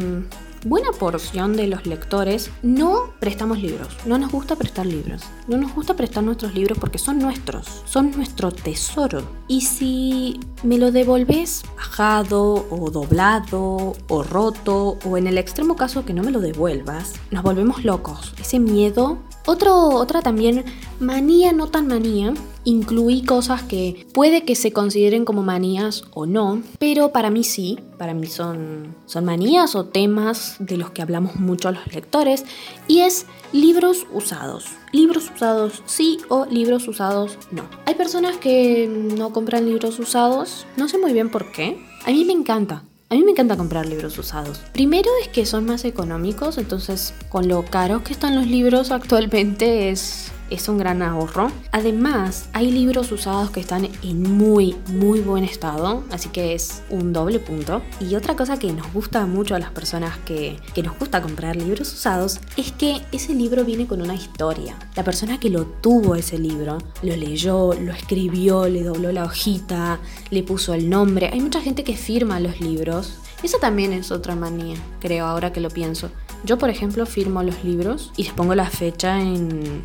buena 0.65 0.91
porción 0.91 1.55
de 1.55 1.67
los 1.67 1.85
lectores 1.85 2.51
no 2.61 3.13
prestamos 3.19 3.59
libros, 3.59 3.97
no 4.05 4.17
nos 4.17 4.31
gusta 4.31 4.55
prestar 4.55 4.85
libros, 4.85 5.23
no 5.47 5.57
nos 5.57 5.73
gusta 5.73 5.95
prestar 5.95 6.23
nuestros 6.23 6.53
libros 6.53 6.77
porque 6.77 6.97
son 6.97 7.19
nuestros, 7.19 7.81
son 7.85 8.11
nuestro 8.11 8.51
tesoro. 8.51 9.23
Y 9.47 9.61
si 9.61 10.39
me 10.63 10.77
lo 10.77 10.91
devolves 10.91 11.63
bajado 11.75 12.67
o 12.69 12.91
doblado 12.91 13.93
o 14.07 14.23
roto 14.23 14.99
o 15.03 15.17
en 15.17 15.27
el 15.27 15.37
extremo 15.37 15.75
caso 15.75 16.05
que 16.05 16.13
no 16.13 16.23
me 16.23 16.31
lo 16.31 16.39
devuelvas, 16.39 17.13
nos 17.31 17.43
volvemos 17.43 17.83
locos. 17.83 18.33
Ese 18.39 18.59
miedo 18.59 19.17
Otro, 19.45 19.89
otra 19.89 20.21
también 20.21 20.63
manía, 20.99 21.51
no 21.51 21.67
tan 21.67 21.87
manía, 21.87 22.33
incluí 22.63 23.23
cosas 23.23 23.63
que 23.63 24.05
puede 24.13 24.43
que 24.43 24.55
se 24.55 24.71
consideren 24.71 25.25
como 25.25 25.41
manías 25.41 26.03
o 26.13 26.25
no, 26.25 26.61
pero 26.77 27.11
para 27.11 27.31
mí 27.31 27.43
sí, 27.43 27.79
para 27.97 28.13
mí 28.13 28.27
son, 28.27 28.95
son 29.07 29.25
manías 29.25 29.75
o 29.75 29.85
temas 29.85 30.57
de 30.59 30.77
los 30.77 30.91
que 30.91 31.01
hablamos 31.01 31.37
mucho 31.37 31.71
los 31.71 31.91
lectores, 31.93 32.45
y 32.87 32.99
es 32.99 33.25
libros 33.51 34.05
usados. 34.13 34.65
Libros 34.91 35.31
usados 35.33 35.81
sí 35.85 36.19
o 36.29 36.45
libros 36.45 36.87
usados 36.87 37.37
no. 37.51 37.63
Hay 37.85 37.95
personas 37.95 38.37
que 38.37 38.87
no 38.87 39.33
compran 39.33 39.65
libros 39.65 39.97
usados, 39.99 40.65
no 40.77 40.87
sé 40.87 40.97
muy 40.97 41.13
bien 41.13 41.29
por 41.29 41.51
qué. 41.51 41.83
A 42.05 42.11
mí 42.11 42.25
me 42.25 42.33
encanta, 42.33 42.83
a 43.11 43.13
mí 43.13 43.23
me 43.23 43.31
encanta 43.31 43.57
comprar 43.57 43.85
libros 43.85 44.17
usados. 44.17 44.61
Primero 44.71 45.09
es 45.21 45.27
que 45.27 45.45
son 45.45 45.65
más 45.65 45.83
económicos, 45.83 46.57
entonces 46.57 47.13
con 47.27 47.49
lo 47.49 47.65
caros 47.65 48.03
que 48.03 48.13
están 48.13 48.37
los 48.37 48.47
libros 48.47 48.89
actualmente 48.89 49.89
es 49.89 50.31
es 50.51 50.67
un 50.69 50.77
gran 50.77 51.01
ahorro. 51.01 51.51
Además, 51.71 52.49
hay 52.53 52.69
libros 52.69 53.11
usados 53.11 53.49
que 53.49 53.59
están 53.59 53.89
en 54.03 54.21
muy, 54.37 54.75
muy 54.87 55.21
buen 55.21 55.43
estado, 55.43 56.03
así 56.11 56.29
que 56.29 56.53
es 56.53 56.83
un 56.89 57.13
doble 57.13 57.39
punto. 57.39 57.81
Y 57.99 58.15
otra 58.15 58.35
cosa 58.35 58.59
que 58.59 58.71
nos 58.71 58.91
gusta 58.93 59.25
mucho 59.25 59.55
a 59.55 59.59
las 59.59 59.71
personas 59.71 60.17
que, 60.19 60.57
que 60.73 60.83
nos 60.83 60.99
gusta 60.99 61.21
comprar 61.21 61.55
libros 61.55 61.93
usados 61.93 62.39
es 62.57 62.71
que 62.71 63.01
ese 63.11 63.33
libro 63.33 63.65
viene 63.65 63.87
con 63.87 64.01
una 64.01 64.13
historia. 64.13 64.75
La 64.95 65.03
persona 65.03 65.39
que 65.39 65.49
lo 65.49 65.65
tuvo 65.65 66.15
ese 66.15 66.37
libro, 66.37 66.77
lo 67.01 67.15
leyó, 67.15 67.73
lo 67.73 67.93
escribió, 67.93 68.67
le 68.67 68.83
dobló 68.83 69.11
la 69.11 69.23
hojita, 69.23 69.99
le 70.29 70.43
puso 70.43 70.73
el 70.73 70.89
nombre. 70.89 71.29
Hay 71.31 71.39
mucha 71.39 71.61
gente 71.61 71.83
que 71.83 71.95
firma 71.95 72.39
los 72.39 72.59
libros. 72.59 73.20
Eso 73.43 73.57
también 73.57 73.91
es 73.91 74.11
otra 74.11 74.35
manía, 74.35 74.77
creo, 74.99 75.25
ahora 75.25 75.51
que 75.51 75.61
lo 75.61 75.69
pienso. 75.69 76.11
Yo, 76.43 76.57
por 76.57 76.69
ejemplo, 76.69 77.05
firmo 77.05 77.43
los 77.43 77.63
libros 77.63 78.11
y 78.17 78.23
les 78.23 78.33
pongo 78.33 78.55
la 78.55 78.69
fecha 78.69 79.19
en, 79.19 79.81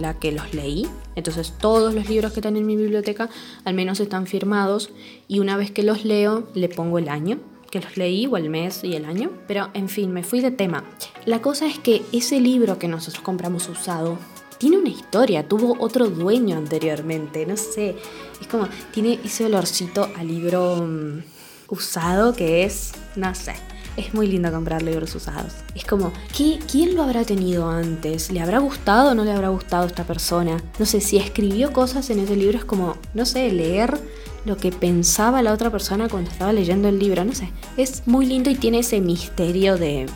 la 0.00 0.18
que 0.18 0.32
los 0.32 0.54
leí. 0.54 0.86
Entonces 1.14 1.54
todos 1.58 1.94
los 1.94 2.08
libros 2.08 2.32
que 2.32 2.40
están 2.40 2.56
en 2.56 2.66
mi 2.66 2.76
biblioteca 2.76 3.28
al 3.64 3.74
menos 3.74 4.00
están 4.00 4.26
firmados 4.26 4.90
y 5.28 5.40
una 5.40 5.56
vez 5.56 5.70
que 5.70 5.82
los 5.82 6.04
leo 6.04 6.48
le 6.54 6.68
pongo 6.68 6.98
el 6.98 7.08
año 7.08 7.38
que 7.70 7.80
los 7.80 7.96
leí 7.96 8.26
o 8.26 8.36
el 8.36 8.48
mes 8.48 8.84
y 8.84 8.94
el 8.94 9.04
año. 9.04 9.30
Pero 9.48 9.70
en 9.74 9.88
fin, 9.88 10.12
me 10.12 10.22
fui 10.22 10.40
de 10.40 10.52
tema. 10.52 10.84
La 11.24 11.42
cosa 11.42 11.66
es 11.66 11.78
que 11.78 12.02
ese 12.12 12.40
libro 12.40 12.78
que 12.78 12.88
nosotros 12.88 13.22
compramos 13.22 13.68
usado 13.68 14.18
tiene 14.58 14.78
una 14.78 14.88
historia, 14.88 15.48
tuvo 15.48 15.76
otro 15.80 16.08
dueño 16.08 16.56
anteriormente, 16.56 17.44
no 17.44 17.56
sé. 17.56 17.96
Es 18.40 18.46
como, 18.46 18.68
tiene 18.92 19.18
ese 19.24 19.44
olorcito 19.44 20.08
a 20.16 20.22
libro 20.22 20.76
mm, 20.76 21.22
usado 21.68 22.34
que 22.34 22.64
es, 22.64 22.92
no 23.16 23.34
sé 23.34 23.54
es 23.96 24.14
muy 24.14 24.26
lindo 24.26 24.52
comprar 24.52 24.82
libros 24.82 25.14
usados. 25.14 25.52
Es 25.74 25.84
como, 25.84 26.12
¿qué, 26.36 26.58
¿quién 26.70 26.94
lo 26.94 27.02
habrá 27.02 27.24
tenido 27.24 27.68
antes? 27.68 28.30
¿Le 28.30 28.40
habrá 28.40 28.58
gustado 28.58 29.12
o 29.12 29.14
no 29.14 29.24
le 29.24 29.32
habrá 29.32 29.48
gustado 29.48 29.86
esta 29.86 30.04
persona? 30.04 30.62
No 30.78 30.86
sé, 30.86 31.00
si 31.00 31.16
escribió 31.16 31.72
cosas 31.72 32.10
en 32.10 32.20
ese 32.20 32.36
libro 32.36 32.58
es 32.58 32.64
como, 32.64 32.96
no 33.14 33.26
sé, 33.26 33.50
leer 33.50 33.98
lo 34.44 34.56
que 34.56 34.70
pensaba 34.70 35.42
la 35.42 35.52
otra 35.52 35.70
persona 35.70 36.08
cuando 36.08 36.30
estaba 36.30 36.52
leyendo 36.52 36.88
el 36.88 36.98
libro, 36.98 37.24
no 37.24 37.34
sé. 37.34 37.50
Es 37.76 38.06
muy 38.06 38.26
lindo 38.26 38.50
y 38.50 38.54
tiene 38.54 38.80
ese 38.80 39.00
misterio 39.00 39.76
de, 39.76 40.06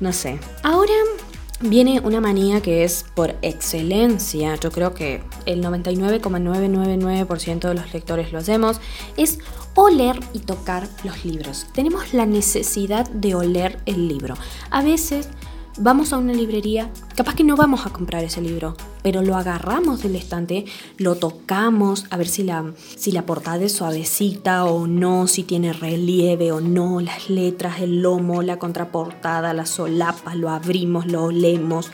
no 0.00 0.12
sé. 0.12 0.38
Ahora 0.62 0.92
viene 1.60 2.00
una 2.00 2.20
manía 2.20 2.60
que 2.60 2.84
es 2.84 3.04
por 3.14 3.36
excelencia, 3.42 4.54
yo 4.56 4.70
creo 4.70 4.94
que 4.94 5.22
el 5.44 5.62
99,999% 5.64 7.68
de 7.68 7.74
los 7.74 7.92
lectores 7.92 8.32
lo 8.32 8.38
hacemos, 8.38 8.80
es 9.16 9.40
oler 9.80 10.18
y 10.32 10.40
tocar 10.40 10.88
los 11.04 11.24
libros. 11.24 11.66
Tenemos 11.72 12.12
la 12.12 12.26
necesidad 12.26 13.08
de 13.10 13.36
oler 13.36 13.78
el 13.86 14.08
libro. 14.08 14.34
A 14.70 14.82
veces 14.82 15.28
vamos 15.78 16.12
a 16.12 16.18
una 16.18 16.32
librería, 16.32 16.90
capaz 17.14 17.36
que 17.36 17.44
no 17.44 17.54
vamos 17.54 17.86
a 17.86 17.90
comprar 17.90 18.24
ese 18.24 18.40
libro, 18.40 18.76
pero 19.04 19.22
lo 19.22 19.36
agarramos 19.36 20.02
del 20.02 20.16
estante, 20.16 20.64
lo 20.96 21.14
tocamos 21.14 22.06
a 22.10 22.16
ver 22.16 22.26
si 22.26 22.42
la, 22.42 22.72
si 22.96 23.12
la 23.12 23.24
portada 23.24 23.62
es 23.62 23.72
suavecita 23.72 24.64
o 24.64 24.88
no, 24.88 25.28
si 25.28 25.44
tiene 25.44 25.72
relieve 25.72 26.50
o 26.50 26.60
no, 26.60 27.00
las 27.00 27.30
letras, 27.30 27.80
el 27.80 28.02
lomo, 28.02 28.42
la 28.42 28.58
contraportada, 28.58 29.54
la 29.54 29.64
solapa, 29.64 30.34
lo 30.34 30.50
abrimos, 30.50 31.06
lo 31.06 31.22
olemos, 31.22 31.92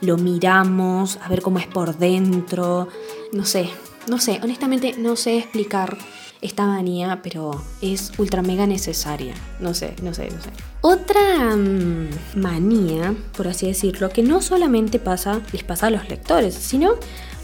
lo 0.00 0.16
miramos, 0.18 1.18
a 1.20 1.28
ver 1.28 1.42
cómo 1.42 1.58
es 1.58 1.66
por 1.66 1.98
dentro, 1.98 2.86
no 3.32 3.44
sé, 3.44 3.70
no 4.06 4.20
sé, 4.20 4.38
honestamente 4.40 4.94
no 4.96 5.16
sé 5.16 5.38
explicar 5.38 5.98
esta 6.44 6.66
manía, 6.66 7.20
pero 7.22 7.64
es 7.80 8.12
ultra 8.18 8.42
mega 8.42 8.66
necesaria. 8.66 9.34
No 9.60 9.72
sé, 9.72 9.94
no 10.02 10.12
sé, 10.12 10.28
no 10.30 10.42
sé. 10.42 10.50
Otra 10.82 11.56
mm, 11.56 12.10
manía, 12.36 13.14
por 13.34 13.48
así 13.48 13.66
decirlo, 13.66 14.10
que 14.10 14.22
no 14.22 14.42
solamente 14.42 14.98
pasa, 14.98 15.40
les 15.52 15.64
pasa 15.64 15.86
a 15.86 15.90
los 15.90 16.06
lectores, 16.06 16.54
sino 16.54 16.96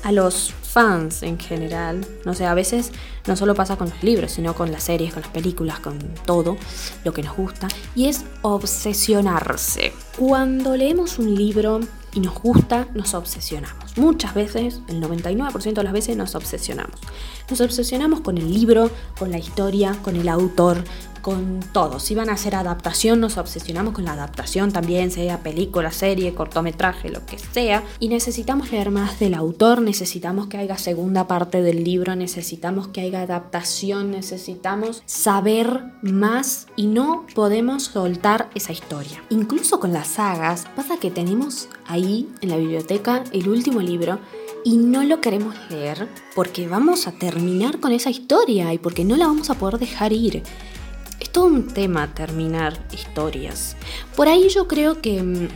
a 0.02 0.12
los 0.12 0.52
fans 0.52 1.22
en 1.22 1.38
general. 1.38 2.06
No 2.26 2.34
sé, 2.34 2.44
a 2.44 2.52
veces 2.52 2.92
no 3.26 3.36
solo 3.36 3.54
pasa 3.54 3.76
con 3.76 3.88
los 3.88 4.02
libros, 4.02 4.32
sino 4.32 4.54
con 4.54 4.70
las 4.70 4.84
series, 4.84 5.14
con 5.14 5.22
las 5.22 5.30
películas, 5.30 5.80
con 5.80 5.98
todo 6.26 6.58
lo 7.02 7.14
que 7.14 7.22
nos 7.22 7.34
gusta. 7.34 7.68
Y 7.94 8.08
es 8.08 8.26
obsesionarse. 8.42 9.94
Cuando 10.18 10.76
leemos 10.76 11.18
un 11.18 11.34
libro 11.34 11.80
y 12.14 12.20
nos 12.20 12.34
gusta, 12.34 12.88
nos 12.94 13.14
obsesionamos. 13.14 13.96
Muchas 13.96 14.34
veces, 14.34 14.80
el 14.88 15.00
99% 15.02 15.74
de 15.74 15.84
las 15.84 15.92
veces 15.92 16.16
nos 16.16 16.34
obsesionamos. 16.34 16.98
Nos 17.48 17.60
obsesionamos 17.60 18.20
con 18.20 18.38
el 18.38 18.52
libro, 18.52 18.90
con 19.18 19.30
la 19.30 19.38
historia, 19.38 19.96
con 20.02 20.16
el 20.16 20.28
autor, 20.28 20.82
con 21.20 21.60
todo. 21.72 22.00
Si 22.00 22.14
van 22.14 22.30
a 22.30 22.34
hacer 22.34 22.54
adaptación, 22.54 23.20
nos 23.20 23.36
obsesionamos 23.36 23.94
con 23.94 24.04
la 24.04 24.12
adaptación 24.12 24.72
también, 24.72 25.10
sea 25.10 25.42
película, 25.42 25.92
serie, 25.92 26.34
cortometraje, 26.34 27.08
lo 27.10 27.24
que 27.26 27.38
sea. 27.38 27.82
Y 27.98 28.08
necesitamos 28.08 28.70
leer 28.72 28.90
más 28.90 29.18
del 29.18 29.34
autor, 29.34 29.80
necesitamos 29.80 30.46
que 30.46 30.58
haya 30.58 30.78
segunda 30.78 31.26
parte 31.26 31.62
del 31.62 31.84
libro, 31.84 32.16
necesitamos 32.16 32.88
que 32.88 33.02
haya 33.02 33.22
adaptación, 33.22 34.10
necesitamos 34.10 35.02
saber 35.06 35.84
más 36.02 36.66
y 36.76 36.86
no 36.86 37.26
podemos 37.34 37.84
soltar 37.84 38.50
esa 38.54 38.72
historia. 38.72 39.22
Incluso 39.30 39.80
con 39.80 39.92
las 39.92 40.08
sagas, 40.08 40.66
pasa 40.76 40.98
que 40.98 41.10
tenemos 41.10 41.68
ahí 41.86 42.28
en 42.40 42.50
la 42.50 42.56
biblioteca 42.56 43.24
el 43.32 43.48
último 43.48 43.80
libro 43.80 44.18
y 44.64 44.76
no 44.76 45.02
lo 45.04 45.20
queremos 45.20 45.54
leer 45.70 46.08
porque 46.34 46.68
vamos 46.68 47.06
a 47.06 47.12
terminar 47.12 47.80
con 47.80 47.92
esa 47.92 48.10
historia 48.10 48.72
y 48.72 48.78
porque 48.78 49.04
no 49.04 49.16
la 49.16 49.26
vamos 49.26 49.50
a 49.50 49.54
poder 49.54 49.78
dejar 49.78 50.12
ir. 50.12 50.42
Todo 51.32 51.46
un 51.46 51.68
tema 51.68 52.14
terminar 52.14 52.84
historias. 52.92 53.76
Por 54.16 54.28
ahí 54.28 54.48
yo 54.48 54.66
creo 54.66 55.00
que 55.00 55.22
mm, 55.22 55.48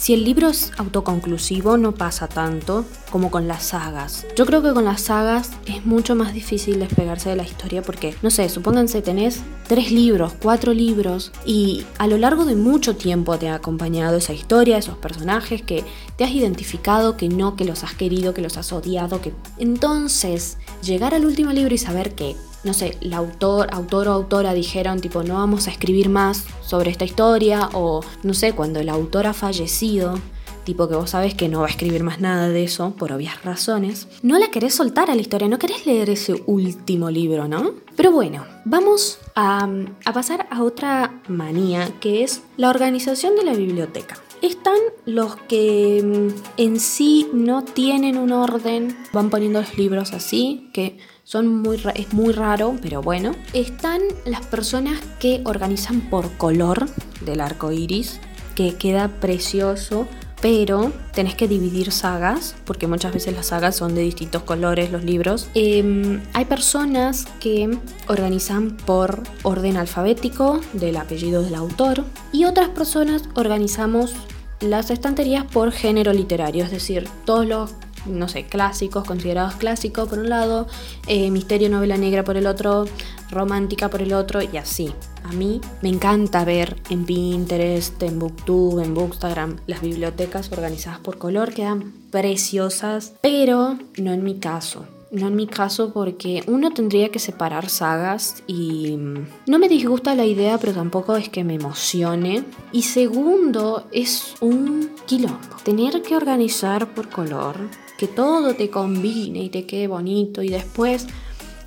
si 0.00 0.14
el 0.14 0.24
libro 0.24 0.48
es 0.48 0.72
autoconclusivo 0.78 1.76
no 1.76 1.92
pasa 1.92 2.26
tanto 2.26 2.86
como 3.10 3.30
con 3.30 3.46
las 3.46 3.64
sagas. 3.64 4.26
Yo 4.34 4.46
creo 4.46 4.62
que 4.62 4.72
con 4.72 4.86
las 4.86 5.02
sagas 5.02 5.50
es 5.66 5.84
mucho 5.84 6.14
más 6.14 6.32
difícil 6.32 6.78
despegarse 6.78 7.28
de 7.28 7.36
la 7.36 7.42
historia 7.42 7.82
porque, 7.82 8.14
no 8.22 8.30
sé, 8.30 8.48
supónganse 8.48 9.02
tenés 9.02 9.42
tres 9.68 9.92
libros, 9.92 10.32
cuatro 10.40 10.72
libros 10.72 11.32
y 11.44 11.84
a 11.98 12.06
lo 12.06 12.16
largo 12.16 12.46
de 12.46 12.56
mucho 12.56 12.96
tiempo 12.96 13.36
te 13.36 13.50
ha 13.50 13.56
acompañado 13.56 14.16
esa 14.16 14.32
historia, 14.32 14.78
esos 14.78 14.96
personajes 14.96 15.60
que 15.60 15.84
te 16.16 16.24
has 16.24 16.30
identificado, 16.30 17.18
que 17.18 17.28
no, 17.28 17.54
que 17.54 17.66
los 17.66 17.84
has 17.84 17.92
querido, 17.92 18.32
que 18.32 18.40
los 18.40 18.56
has 18.56 18.72
odiado, 18.72 19.20
que... 19.20 19.34
Entonces, 19.58 20.56
llegar 20.82 21.12
al 21.12 21.26
último 21.26 21.52
libro 21.52 21.74
y 21.74 21.78
saber 21.78 22.14
que 22.14 22.36
no 22.64 22.74
sé, 22.74 22.96
el 23.00 23.12
autor, 23.14 23.68
autor 23.72 24.08
o 24.08 24.12
autora 24.12 24.52
dijeron 24.54 25.00
tipo 25.00 25.22
no 25.22 25.34
vamos 25.34 25.66
a 25.66 25.70
escribir 25.70 26.08
más 26.08 26.44
sobre 26.62 26.90
esta 26.90 27.04
historia 27.04 27.68
o 27.72 28.02
no 28.22 28.34
sé, 28.34 28.52
cuando 28.52 28.80
el 28.80 28.88
autor 28.88 29.26
ha 29.26 29.32
fallecido, 29.32 30.18
tipo 30.64 30.88
que 30.88 30.94
vos 30.94 31.10
sabes 31.10 31.34
que 31.34 31.48
no 31.48 31.60
va 31.60 31.66
a 31.66 31.70
escribir 31.70 32.02
más 32.02 32.20
nada 32.20 32.48
de 32.48 32.64
eso 32.64 32.94
por 32.96 33.12
obvias 33.12 33.42
razones, 33.44 34.08
no 34.22 34.38
la 34.38 34.50
querés 34.50 34.74
soltar 34.74 35.10
a 35.10 35.14
la 35.14 35.20
historia, 35.20 35.48
no 35.48 35.58
querés 35.58 35.86
leer 35.86 36.10
ese 36.10 36.42
último 36.46 37.10
libro, 37.10 37.48
¿no? 37.48 37.74
Pero 37.96 38.12
bueno, 38.12 38.44
vamos 38.64 39.18
a, 39.34 39.68
pasar 40.12 40.46
a 40.50 40.62
otra 40.62 41.20
manía 41.28 41.90
que 42.00 42.22
es 42.22 42.42
la 42.56 42.70
organización 42.70 43.36
de 43.36 43.44
la 43.44 43.54
biblioteca. 43.54 44.18
Están 44.42 44.78
los 45.04 45.36
que 45.36 46.02
mm, 46.02 46.60
en 46.60 46.80
sí 46.80 47.28
no 47.34 47.62
tienen 47.62 48.16
un 48.16 48.32
orden, 48.32 48.96
van 49.12 49.28
poniendo 49.28 49.60
los 49.60 49.76
libros 49.76 50.12
así, 50.14 50.70
que 50.72 50.98
son 51.30 51.62
muy, 51.62 51.80
es 51.94 52.12
muy 52.12 52.32
raro, 52.32 52.76
pero 52.82 53.02
bueno. 53.02 53.36
Están 53.52 54.00
las 54.24 54.44
personas 54.46 54.98
que 55.20 55.42
organizan 55.44 56.00
por 56.10 56.36
color 56.36 56.88
del 57.20 57.40
arco 57.40 57.70
iris, 57.70 58.18
que 58.56 58.74
queda 58.74 59.06
precioso, 59.06 60.08
pero 60.42 60.92
tenés 61.14 61.36
que 61.36 61.46
dividir 61.46 61.92
sagas, 61.92 62.56
porque 62.64 62.88
muchas 62.88 63.14
veces 63.14 63.32
las 63.32 63.46
sagas 63.46 63.76
son 63.76 63.94
de 63.94 64.00
distintos 64.00 64.42
colores, 64.42 64.90
los 64.90 65.04
libros. 65.04 65.48
Em, 65.54 66.20
hay 66.32 66.46
personas 66.46 67.26
que 67.38 67.78
organizan 68.08 68.76
por 68.76 69.22
orden 69.44 69.76
alfabético 69.76 70.60
del 70.72 70.96
apellido 70.96 71.42
del 71.42 71.54
autor, 71.54 72.02
y 72.32 72.44
otras 72.44 72.70
personas 72.70 73.22
organizamos 73.36 74.14
las 74.58 74.90
estanterías 74.90 75.44
por 75.44 75.70
género 75.70 76.12
literario, 76.12 76.64
es 76.64 76.72
decir, 76.72 77.08
todos 77.24 77.46
los 77.46 77.74
no 78.06 78.28
sé, 78.28 78.46
clásicos, 78.46 79.04
considerados 79.04 79.54
clásicos 79.56 80.08
por 80.08 80.18
un 80.18 80.28
lado, 80.28 80.66
eh, 81.06 81.30
misterio, 81.30 81.68
novela 81.68 81.96
negra 81.96 82.24
por 82.24 82.36
el 82.36 82.46
otro, 82.46 82.86
romántica 83.30 83.88
por 83.88 84.02
el 84.02 84.12
otro 84.12 84.40
y 84.42 84.56
así. 84.56 84.92
A 85.24 85.32
mí 85.32 85.60
me 85.82 85.88
encanta 85.88 86.44
ver 86.44 86.76
en 86.90 87.04
Pinterest, 87.04 88.02
en 88.02 88.18
Booktube, 88.18 88.84
en 88.84 88.94
Bookstagram 88.94 89.56
las 89.66 89.80
bibliotecas 89.80 90.50
organizadas 90.52 91.00
por 91.00 91.18
color, 91.18 91.52
quedan 91.52 91.92
preciosas, 92.10 93.14
pero 93.20 93.78
no 93.98 94.12
en 94.12 94.24
mi 94.24 94.38
caso. 94.38 94.86
No 95.10 95.26
en 95.26 95.34
mi 95.34 95.48
caso 95.48 95.92
porque 95.92 96.44
uno 96.46 96.70
tendría 96.70 97.08
que 97.08 97.18
separar 97.18 97.68
sagas 97.68 98.44
y 98.46 98.96
mm, 98.96 99.26
no 99.46 99.58
me 99.58 99.68
disgusta 99.68 100.14
la 100.14 100.24
idea, 100.24 100.56
pero 100.58 100.72
tampoco 100.72 101.16
es 101.16 101.28
que 101.28 101.42
me 101.42 101.54
emocione. 101.54 102.44
Y 102.70 102.82
segundo, 102.82 103.88
es 103.90 104.34
un 104.40 104.92
quilombo. 105.06 105.56
Tener 105.64 106.02
que 106.02 106.14
organizar 106.14 106.94
por 106.94 107.08
color, 107.08 107.56
que 108.00 108.08
todo 108.08 108.54
te 108.54 108.70
combine 108.70 109.40
y 109.40 109.50
te 109.50 109.66
quede 109.66 109.86
bonito 109.86 110.42
y 110.42 110.48
después 110.48 111.06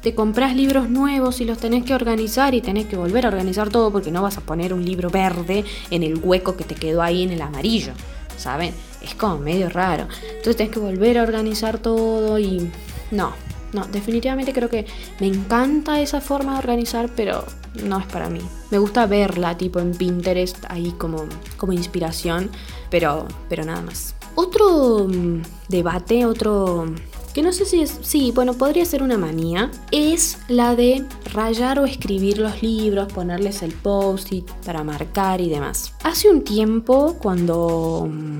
te 0.02 0.16
compras 0.16 0.56
libros 0.56 0.90
nuevos 0.90 1.40
y 1.42 1.46
los 1.46 1.60
tenés 1.60 1.84
que 1.86 1.94
organizar 1.94 2.56
y 2.56 2.62
tenés 2.62 2.88
que 2.88 2.98
volver 2.98 3.28
a 3.28 3.30
organizar 3.30 3.70
todo 3.70 3.92
porque 3.92 4.10
no 4.10 4.24
vas 4.24 4.40
a 4.40 4.42
poner 4.42 4.74
un 4.74 4.84
libro 4.84 5.12
verde 5.12 5.64
en 5.92 6.02
el 6.02 6.18
hueco 6.18 6.58
que 6.58 6.64
te 6.64 6.74
quedó 6.74 7.04
ahí 7.04 7.22
en 7.22 7.34
el 7.34 7.42
amarillo, 7.44 7.94
¿saben? 8.36 8.74
Es 9.04 9.14
como 9.14 9.38
medio 9.38 9.70
raro. 9.70 10.08
Entonces 10.24 10.56
tenés 10.56 10.74
que 10.74 10.80
volver 10.80 11.20
a 11.20 11.22
organizar 11.22 11.78
todo 11.78 12.40
y 12.40 12.68
no, 13.12 13.34
no, 13.72 13.86
definitivamente 13.86 14.54
creo 14.54 14.70
que 14.70 14.88
me 15.20 15.28
encanta 15.28 16.02
esa 16.02 16.20
forma 16.20 16.54
de 16.54 16.58
organizar, 16.58 17.12
pero 17.16 17.46
no 17.84 18.00
es 18.00 18.08
para 18.08 18.28
mí. 18.32 18.42
Me 18.72 18.80
gusta 18.80 19.06
verla 19.06 19.56
tipo 19.56 19.80
en 19.80 19.92
Pinterest 19.92 20.66
ahí 20.68 20.96
como, 20.98 21.28
como 21.58 21.74
inspiración, 21.74 22.50
pero, 22.90 23.28
pero 23.50 23.66
nada 23.66 23.84
más. 23.84 24.16
Otro 24.36 25.08
mm, 25.08 25.42
debate, 25.70 26.26
otro 26.26 26.86
que 27.34 27.42
no 27.42 27.52
sé 27.52 27.66
si 27.66 27.82
es, 27.82 28.00
sí, 28.04 28.32
bueno, 28.32 28.54
podría 28.54 28.86
ser 28.86 29.02
una 29.02 29.18
manía, 29.18 29.72
es 29.92 30.38
la 30.48 30.76
de 30.76 31.04
rayar 31.34 31.80
o 31.80 31.86
escribir 31.86 32.38
los 32.38 32.62
libros, 32.62 33.12
ponerles 33.12 33.64
el 33.64 33.74
post-it 33.74 34.50
para 34.64 34.84
marcar 34.84 35.42
y 35.42 35.50
demás. 35.50 35.94
Hace 36.04 36.30
un 36.30 36.44
tiempo, 36.44 37.18
cuando 37.20 38.08
mm, 38.08 38.40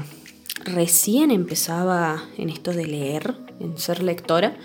recién 0.66 1.32
empezaba 1.32 2.24
en 2.38 2.50
esto 2.50 2.72
de 2.72 2.86
leer, 2.86 3.36
en 3.60 3.80
ser 3.80 4.04
lectora, 4.04 4.58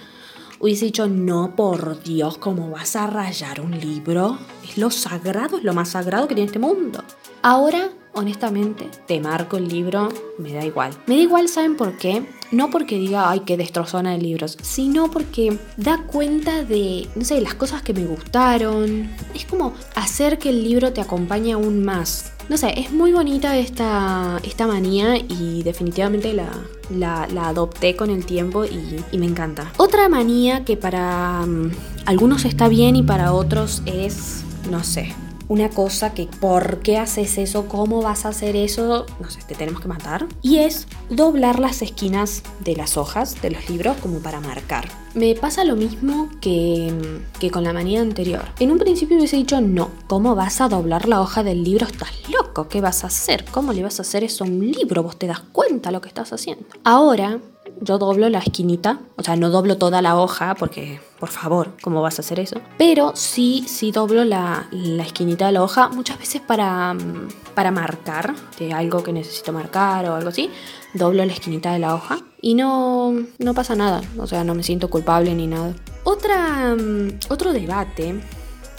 hubiese 0.60 0.84
dicho, 0.84 1.06
no, 1.06 1.56
por 1.56 2.02
Dios, 2.02 2.36
¿cómo 2.36 2.70
vas 2.70 2.96
a 2.96 3.06
rayar 3.06 3.62
un 3.62 3.78
libro? 3.80 4.38
Es 4.62 4.76
lo 4.76 4.90
sagrado, 4.90 5.56
es 5.56 5.64
lo 5.64 5.72
más 5.72 5.88
sagrado 5.90 6.28
que 6.28 6.34
tiene 6.34 6.48
este 6.48 6.58
mundo. 6.58 7.02
Ahora, 7.40 7.90
honestamente, 8.14 8.88
te 9.06 9.20
marco 9.20 9.56
el 9.56 9.68
libro, 9.68 10.08
me 10.38 10.52
da 10.52 10.64
igual. 10.64 10.92
Me 11.06 11.16
da 11.16 11.22
igual, 11.22 11.48
¿saben 11.48 11.76
por 11.76 11.96
qué? 11.96 12.24
No 12.50 12.70
porque 12.70 12.96
diga, 12.98 13.30
ay, 13.30 13.40
qué 13.40 13.56
destrozona 13.56 14.12
de 14.12 14.18
libros, 14.18 14.56
sino 14.62 15.10
porque 15.10 15.58
da 15.76 16.04
cuenta 16.06 16.64
de, 16.64 17.08
no 17.14 17.24
sé, 17.24 17.40
las 17.40 17.54
cosas 17.54 17.82
que 17.82 17.92
me 17.92 18.04
gustaron. 18.04 19.10
Es 19.34 19.44
como 19.44 19.74
hacer 19.94 20.38
que 20.38 20.50
el 20.50 20.64
libro 20.64 20.92
te 20.92 21.00
acompañe 21.00 21.52
aún 21.52 21.84
más. 21.84 22.32
No 22.48 22.56
sé, 22.56 22.80
es 22.80 22.90
muy 22.90 23.12
bonita 23.12 23.58
esta, 23.58 24.40
esta 24.42 24.66
manía 24.66 25.18
y 25.18 25.62
definitivamente 25.62 26.32
la, 26.32 26.48
la, 26.90 27.48
adopté 27.48 27.94
con 27.94 28.08
el 28.08 28.24
tiempo 28.24 28.64
y, 28.64 29.18
me 29.18 29.26
encanta. 29.26 29.70
Otra 29.76 30.08
manía 30.08 30.64
que 30.64 30.78
para 30.78 31.44
mm, 31.44 31.72
algunos 32.06 32.46
está 32.46 32.68
bien 32.68 32.96
y 32.96 33.02
para 33.02 33.34
otros 33.34 33.82
es, 33.84 34.44
no 34.70 34.82
sé, 34.82 35.14
una 35.48 35.70
cosa 35.70 36.12
que 36.14 36.26
¿por 36.26 36.80
qué 36.80 36.98
haces 36.98 37.38
eso? 37.38 37.66
¿Cómo 37.68 38.02
vas 38.02 38.24
a 38.24 38.28
hacer 38.28 38.54
eso? 38.56 39.06
No 39.20 39.30
sé, 39.30 39.40
te 39.46 39.54
tenemos 39.54 39.80
que 39.80 39.88
matar. 39.88 40.26
Y 40.42 40.58
es 40.58 40.86
doblar 41.10 41.58
las 41.58 41.82
esquinas 41.82 42.42
de 42.60 42.76
las 42.76 42.96
hojas 42.96 43.40
de 43.40 43.50
los 43.50 43.68
libros 43.68 43.96
como 43.98 44.20
para 44.20 44.40
marcar. 44.40 44.88
Me 45.14 45.34
pasa 45.34 45.64
lo 45.64 45.74
mismo 45.74 46.28
que, 46.40 47.20
que 47.40 47.50
con 47.50 47.64
la 47.64 47.72
manía 47.72 48.00
anterior. 48.00 48.44
En 48.60 48.70
un 48.70 48.78
principio 48.78 49.16
hubiese 49.16 49.36
dicho 49.36 49.60
no, 49.60 49.90
¿cómo 50.06 50.34
vas 50.34 50.60
a 50.60 50.68
doblar 50.68 51.08
la 51.08 51.20
hoja 51.20 51.42
del 51.42 51.64
libro? 51.64 51.86
Estás 51.86 52.10
loco, 52.28 52.68
¿qué 52.68 52.80
vas 52.80 53.04
a 53.04 53.08
hacer? 53.08 53.44
¿Cómo 53.50 53.72
le 53.72 53.82
vas 53.82 53.98
a 53.98 54.02
hacer 54.02 54.22
eso 54.24 54.44
a 54.44 54.46
un 54.46 54.60
libro? 54.60 55.02
Vos 55.02 55.18
te 55.18 55.26
das 55.26 55.40
cuenta 55.40 55.90
lo 55.90 56.00
que 56.00 56.08
estás 56.08 56.32
haciendo. 56.32 56.66
Ahora 56.84 57.40
yo 57.80 57.98
doblo 57.98 58.28
la 58.28 58.38
esquinita, 58.38 59.00
o 59.16 59.22
sea, 59.22 59.36
no 59.36 59.50
doblo 59.50 59.78
toda 59.78 60.02
la 60.02 60.16
hoja 60.16 60.54
porque, 60.54 61.00
por 61.18 61.28
favor, 61.28 61.72
¿cómo 61.82 62.02
vas 62.02 62.18
a 62.18 62.22
hacer 62.22 62.40
eso? 62.40 62.60
Pero 62.76 63.12
sí, 63.14 63.64
sí 63.66 63.92
doblo 63.92 64.24
la, 64.24 64.68
esquinita 65.04 65.46
de 65.46 65.52
la 65.52 65.62
hoja 65.62 65.88
muchas 65.88 66.18
veces 66.18 66.40
para, 66.40 66.94
mm, 66.94 67.28
para 67.54 67.70
marcar, 67.70 68.34
de 68.58 68.72
algo 68.72 69.02
que 69.02 69.12
necesito 69.12 69.52
marcar 69.52 70.06
o 70.06 70.14
algo 70.14 70.28
así, 70.28 70.50
doblo 70.94 71.24
la 71.24 71.32
esquinita 71.32 71.72
de 71.72 71.78
la 71.78 71.94
hoja 71.94 72.18
y 72.40 72.54
no, 72.54 73.14
no 73.38 73.54
pasa 73.54 73.74
nada, 73.74 74.00
o 74.18 74.26
sea, 74.26 74.44
no 74.44 74.54
me 74.54 74.62
siento 74.62 74.90
culpable 74.90 75.34
ni 75.34 75.46
nada. 75.46 75.74
Otra, 76.04 76.74
mm, 76.74 77.18
otro 77.28 77.52
debate 77.52 78.20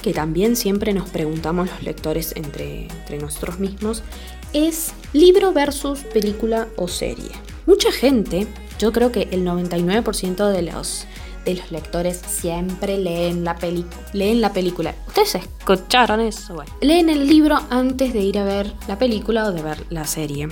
que 0.01 0.13
también 0.13 0.55
siempre 0.55 0.93
nos 0.93 1.10
preguntamos 1.10 1.69
los 1.69 1.84
lectores 1.84 2.34
entre, 2.36 2.88
entre 2.88 3.19
nosotros 3.19 3.60
mismos 3.60 4.03
es 4.53 4.93
libro 5.13 5.53
versus 5.53 6.00
película 6.00 6.67
o 6.75 6.88
serie. 6.88 7.31
Mucha 7.66 7.92
gente 7.92 8.48
yo 8.80 8.94
creo 8.94 9.12
que 9.12 9.28
el 9.32 9.46
99% 9.46 10.51
de 10.51 10.62
los, 10.62 11.06
de 11.46 11.56
los 11.56 11.72
lectores 11.72 12.18
siempre 12.18 12.98
leen 12.98 13.44
la, 13.44 13.58
leen 14.13 14.41
la 14.41 14.54
película. 14.54 14.95
¿Ustedes 15.08 15.36
escucharon 15.36 16.22
eso? 16.22 16.56
Bueno, 16.56 16.72
leen 16.82 17.10
el 17.10 17.28
libro 17.28 17.60
antes 17.69 18.13
de 18.13 18.22
ir 18.22 18.39
a 18.39 18.45
ver 18.45 18.74
la 18.88 18.98
película 18.98 19.45
o 19.45 19.52
de 19.52 19.62
ver 19.62 19.86
la 19.89 20.06
serie. 20.06 20.48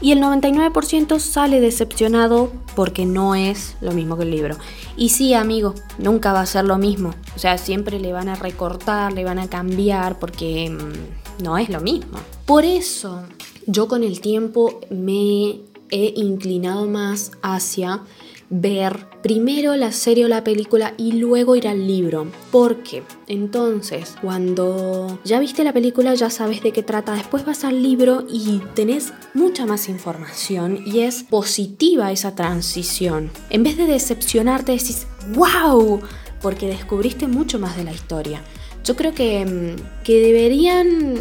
Y 0.00 0.12
el 0.12 0.20
99% 0.20 1.18
sale 1.18 1.60
decepcionado 1.60 2.52
porque 2.74 3.06
no 3.06 3.34
es 3.34 3.76
lo 3.80 3.92
mismo 3.92 4.16
que 4.16 4.24
el 4.24 4.30
libro. 4.30 4.56
Y 4.96 5.10
sí, 5.10 5.32
amigo, 5.32 5.74
nunca 5.98 6.32
va 6.32 6.40
a 6.40 6.46
ser 6.46 6.64
lo 6.64 6.76
mismo. 6.76 7.14
O 7.34 7.38
sea, 7.38 7.56
siempre 7.56 7.98
le 7.98 8.12
van 8.12 8.28
a 8.28 8.34
recortar, 8.34 9.12
le 9.12 9.24
van 9.24 9.38
a 9.38 9.48
cambiar 9.48 10.18
porque 10.18 10.70
mm, 10.70 11.42
no 11.44 11.56
es 11.56 11.70
lo 11.70 11.80
mismo. 11.80 12.18
Por 12.44 12.64
eso, 12.64 13.22
yo 13.66 13.88
con 13.88 14.02
el 14.02 14.20
tiempo 14.20 14.80
me 14.90 15.60
he 15.90 16.12
inclinado 16.16 16.86
más 16.86 17.32
hacia 17.42 18.02
ver 18.48 19.06
primero 19.22 19.74
la 19.74 19.90
serie 19.90 20.24
o 20.24 20.28
la 20.28 20.44
película 20.44 20.94
y 20.96 21.12
luego 21.12 21.56
ir 21.56 21.66
al 21.66 21.86
libro. 21.86 22.26
Porque 22.52 23.02
entonces 23.26 24.14
cuando 24.20 25.18
ya 25.24 25.40
viste 25.40 25.64
la 25.64 25.72
película 25.72 26.14
ya 26.14 26.30
sabes 26.30 26.62
de 26.62 26.72
qué 26.72 26.82
trata, 26.82 27.14
después 27.14 27.44
vas 27.44 27.64
al 27.64 27.82
libro 27.82 28.24
y 28.30 28.60
tenés 28.74 29.12
mucha 29.34 29.66
más 29.66 29.88
información 29.88 30.80
y 30.86 31.00
es 31.00 31.22
positiva 31.24 32.12
esa 32.12 32.34
transición. 32.34 33.30
En 33.50 33.62
vez 33.62 33.76
de 33.76 33.86
decepcionarte 33.86 34.72
decís, 34.72 35.06
wow, 35.34 36.00
porque 36.40 36.68
descubriste 36.68 37.26
mucho 37.26 37.58
más 37.58 37.76
de 37.76 37.84
la 37.84 37.92
historia. 37.92 38.42
Yo 38.84 38.94
creo 38.94 39.12
que, 39.12 39.44
mm, 39.44 40.04
que 40.04 40.20
deberían 40.20 41.16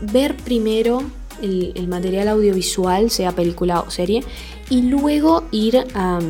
ver 0.00 0.36
primero 0.36 1.02
el, 1.42 1.88
material 1.88 2.28
audiovisual, 2.28 3.10
sea 3.10 3.32
película 3.32 3.80
o 3.80 3.90
serie, 3.90 4.24
y 4.70 4.82
luego 4.82 5.44
ir 5.50 5.84
a 5.94 6.20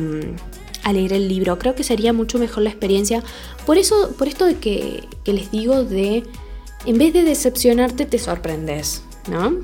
leer 0.91 1.13
el 1.13 1.29
libro. 1.29 1.57
Creo 1.57 1.75
que 1.75 1.83
sería 1.83 2.11
mucho 2.13 2.39
mejor 2.39 2.63
la 2.63 2.69
experiencia. 2.69 3.23
Por 3.65 3.77
eso, 3.77 4.13
por 4.17 4.27
esto 4.27 4.45
de 4.45 4.57
que, 4.57 5.03
les 5.25 5.51
digo 5.51 5.83
de, 5.83 6.23
en 6.85 6.97
vez 6.97 7.13
de 7.13 7.23
decepcionarte, 7.23 8.05
te 8.05 8.19
sorprendes, 8.19 9.03
¿no? 9.29 9.57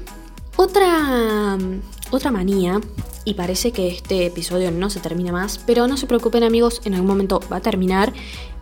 Otra, 0.56 1.58
otra 2.12 2.32
manía, 2.32 2.80
y 3.26 3.34
parece 3.34 3.72
que 3.72 3.90
este 3.90 4.26
episodio 4.26 4.72
no 4.72 4.90
se 4.90 5.00
termina 5.00 5.32
más, 5.32 5.60
pero 5.60 5.88
no 5.88 5.98
se 5.98 6.08
preocupen 6.08 6.44
amigos, 6.44 6.82
en 6.86 6.94
algún 6.94 7.08
momento 7.08 7.42
va 7.52 7.58
a 7.58 7.62
terminar. 7.62 8.14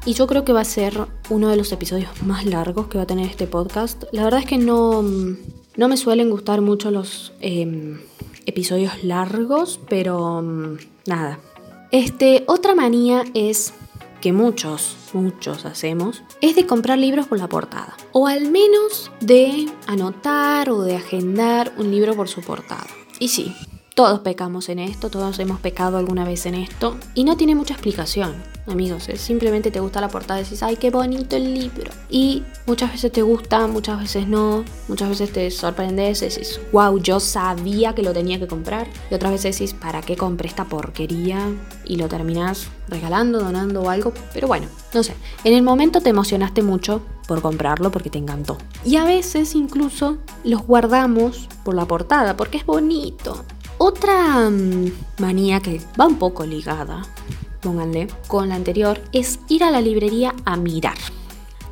Y 0.06 0.14
yo 0.14 0.26
creo 0.26 0.46
que 0.46 0.54
va 0.54 0.62
a 0.62 0.66
ser 0.66 1.08
uno 1.30 1.50
de 1.50 1.58
los 1.58 1.72
episodios 1.72 2.10
más 2.24 2.46
largos 2.46 2.88
que 2.88 2.98
va 2.98 3.04
a 3.04 3.08
tener 3.08 3.30
este 3.30 3.46
podcast. 3.46 4.06
La 4.12 4.24
verdad 4.24 4.40
es 4.40 4.46
que 4.46 4.58
no, 4.58 5.04
no 5.78 5.88
me 5.88 5.96
suelen 5.96 6.30
gustar 6.30 6.62
mucho 6.62 6.92
los 6.92 7.34
em, 7.40 8.00
episodios 8.46 9.04
largos, 9.04 9.80
pero 9.88 10.42
mm, 10.42 10.78
nada. 11.06 11.40
Este, 11.92 12.44
otra 12.48 12.76
manía 12.76 13.24
es 13.34 13.74
que 14.20 14.34
muchos, 14.34 14.98
muchos 15.14 15.66
hacemos, 15.66 16.24
es 16.42 16.56
de 16.56 16.66
comprar 16.66 16.98
libros 16.98 17.28
por 17.28 17.38
la 17.38 17.48
portada. 17.48 17.96
O 18.12 18.28
al 18.28 18.50
menos 18.52 19.12
de 19.22 19.68
anotar 19.86 20.70
o 20.72 20.82
de 20.82 20.96
agendar 20.96 21.72
un 21.78 21.92
libro 21.92 22.16
por 22.16 22.28
su 22.28 22.42
portada. 22.42 22.88
Y 23.20 23.30
sí, 23.30 23.56
todos 23.98 24.20
pecamos 24.20 24.70
en 24.70 24.78
esto, 24.78 25.10
todos 25.10 25.40
hemos 25.40 25.60
pecado 25.60 25.98
alguna 25.98 26.24
vez 26.24 26.46
en 26.46 26.54
esto 26.54 26.98
y 27.16 27.24
no 27.24 27.36
tiene 27.36 27.56
mucha 27.56 27.74
explicación, 27.74 28.36
amigos. 28.68 29.10
simplemente 29.16 29.72
te 29.72 29.80
gusta 29.80 30.00
la 30.00 30.08
portada 30.08 30.40
y 30.40 30.44
dices, 30.44 30.62
ay, 30.62 30.76
qué 30.76 30.92
bonito 30.92 31.36
el 31.36 31.56
libro. 31.56 31.90
Y 32.08 32.44
muchas 32.68 32.92
veces 32.92 33.12
te 33.12 33.24
gusta, 33.24 33.66
muchas 33.66 34.00
veces 34.00 34.28
no, 34.28 34.64
muchas 34.88 35.10
veces 35.10 35.34
te 35.34 35.50
sorprendes 35.50 36.22
y 36.22 36.26
dices, 36.26 36.62
wow, 36.72 37.00
yo 37.00 37.20
sabía 37.20 37.96
que 37.96 38.04
lo 38.04 38.14
tenía 38.14 38.38
que 38.38 38.46
comprar. 38.46 38.88
Y 39.10 39.16
otras 39.16 39.32
veces 39.32 39.58
dices, 39.58 39.76
¿para 39.76 40.04
qué 40.04 40.16
compré 40.16 40.48
esta 40.48 40.66
porquería? 40.66 41.50
Y 41.84 41.96
lo 41.96 42.08
terminas 42.08 42.68
regalando, 42.90 43.40
donando 43.40 43.82
o 43.82 43.90
algo. 43.90 44.14
Pero 44.32 44.48
bueno, 44.48 44.68
no 44.94 45.02
sé. 45.02 45.16
En 45.44 45.56
el 45.56 45.64
momento 45.64 46.02
te 46.02 46.12
emocionaste 46.12 46.62
mucho 46.62 47.02
por 47.28 47.42
comprarlo 47.42 47.90
porque 47.90 48.12
te 48.12 48.20
encantó. 48.20 48.60
Y 48.86 48.98
a 48.98 49.06
veces 49.06 49.56
incluso 49.56 50.20
los 50.44 50.68
guardamos 50.68 51.50
por 51.66 51.74
la 51.74 51.86
portada 51.86 52.38
porque 52.38 52.60
es 52.60 52.66
bonito 52.68 53.44
Otra 53.78 54.50
mm, 54.50 54.92
manía 55.20 55.60
que 55.60 55.82
va 56.00 56.08
un 56.08 56.18
poco 56.18 56.46
ligada, 56.46 57.04
pónganle, 57.62 58.08
con 58.28 58.50
la 58.50 58.56
anterior, 58.56 59.00
es 59.12 59.40
ir 59.50 59.64
a 59.64 59.72
la 59.72 59.82
librería 59.82 60.34
a 60.46 60.58
mirar. 60.58 60.98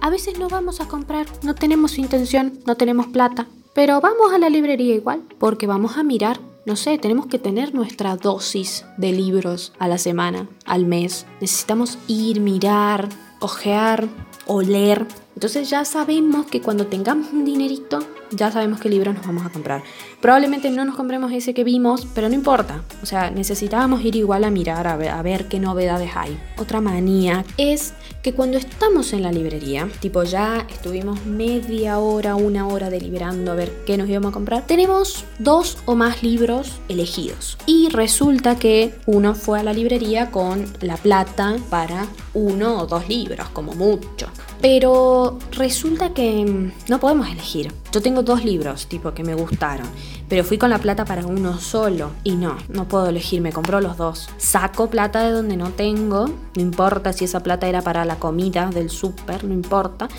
A 0.01 0.11
veces 0.11 0.37
no 0.37 0.47
vamos 0.47 0.81
a 0.81 0.87
comprar, 0.87 1.25
no 1.41 1.55
tenemos 1.55 1.97
intención, 1.97 2.59
no 2.67 2.75
tenemos 2.75 3.07
plata, 3.07 3.47
pero 3.73 4.01
vamos 4.01 4.31
a 4.33 4.37
la 4.37 4.49
librería 4.49 4.93
igual, 4.93 5.23
porque 5.39 5.65
vamos 5.65 5.97
a 5.97 6.03
mirar. 6.03 6.39
No 6.67 6.75
sé, 6.75 6.97
tenemos 6.97 7.25
que 7.25 7.39
tener 7.39 7.73
nuestra 7.73 8.15
dosis 8.15 8.85
de 8.97 9.11
libros 9.11 9.73
a 9.79 9.87
la 9.87 9.97
semana, 9.97 10.47
al 10.65 10.85
mes. 10.85 11.25
Necesitamos 11.41 11.97
ir, 12.07 12.39
mirar, 12.39 13.09
ojear, 13.39 14.07
oler. 14.47 15.07
Entonces 15.35 15.69
ya 15.69 15.83
sabemos 15.83 16.45
que 16.45 16.61
cuando 16.61 16.87
tengamos 16.87 17.31
un 17.33 17.43
dinerito, 17.43 17.99
ya 18.31 18.51
sabemos 18.51 18.79
qué 18.79 18.89
libro 18.89 19.13
nos 19.13 19.25
vamos 19.25 19.45
a 19.45 19.49
comprar. 19.49 19.83
Probablemente 20.21 20.71
no 20.71 20.85
nos 20.85 20.95
compremos 20.95 21.31
ese 21.33 21.53
que 21.53 21.63
vimos, 21.63 22.07
pero 22.15 22.29
no 22.29 22.35
importa. 22.35 22.83
O 23.03 23.05
sea, 23.05 23.29
necesitábamos 23.29 24.03
ir 24.03 24.15
igual 24.15 24.45
a 24.45 24.49
mirar, 24.49 24.87
a 24.87 24.95
ver, 24.95 25.09
a 25.09 25.21
ver 25.21 25.47
qué 25.47 25.59
novedades 25.59 26.11
hay. 26.15 26.39
Otra 26.57 26.79
manía 26.79 27.43
es 27.57 27.93
que 28.23 28.33
cuando 28.33 28.57
estamos 28.57 29.13
en 29.13 29.21
la 29.21 29.31
librería, 29.31 29.87
tipo 29.99 30.23
ya 30.23 30.65
estuvimos 30.69 31.25
media 31.25 31.99
hora, 31.99 32.35
una 32.35 32.67
hora 32.67 32.89
deliberando 32.89 33.51
a 33.51 33.55
ver 33.55 33.71
qué 33.85 33.97
nos 33.97 34.09
íbamos 34.09 34.29
a 34.29 34.33
comprar, 34.33 34.65
tenemos 34.65 35.25
dos 35.37 35.77
o 35.85 35.95
más 35.95 36.23
libros 36.23 36.79
elegidos. 36.87 37.57
Y 37.65 37.89
resulta 37.89 38.57
que 38.57 38.95
uno 39.05 39.35
fue 39.35 39.59
a 39.59 39.63
la 39.63 39.73
librería 39.73 40.31
con 40.31 40.65
la 40.79 40.97
plata 40.97 41.57
para 41.69 42.07
uno 42.33 42.79
o 42.79 42.87
dos 42.87 43.07
libros, 43.09 43.49
como 43.49 43.73
mucho. 43.73 44.27
Pero 44.67 45.38
resulta 45.51 46.12
que 46.15 46.43
mm, 46.43 46.89
no 46.89 46.99
podemos 46.99 47.30
elegir. 47.30 47.71
Yo 47.95 48.01
tengo 48.01 48.23
dos 48.23 48.43
libros, 48.43 48.88
tipo, 48.88 49.13
que 49.13 49.23
me 49.23 49.36
gustaron, 49.36 49.88
pero 50.27 50.43
fui 50.43 50.58
con 50.58 50.69
la 50.69 50.79
plata 50.79 51.05
para 51.05 51.25
uno 51.25 51.58
solo 51.62 52.12
y 52.25 52.36
no, 52.36 52.58
no 52.67 52.89
puedo 52.89 53.08
elegir, 53.08 53.39
me 53.39 53.53
compró 53.53 53.79
los 53.79 53.95
dos. 53.95 54.27
Saco 54.36 54.89
plata 54.89 55.23
de 55.23 55.31
donde 55.31 55.55
no 55.55 55.69
tengo, 55.69 56.25
no 56.27 56.62
importa 56.62 57.13
si 57.13 57.23
esa 57.23 57.39
plata 57.39 57.69
era 57.69 57.81
para 57.81 58.03
la 58.03 58.17
comida 58.17 58.69
del 58.69 58.89
súper, 58.89 59.45
no 59.45 59.53
importa 59.53 60.10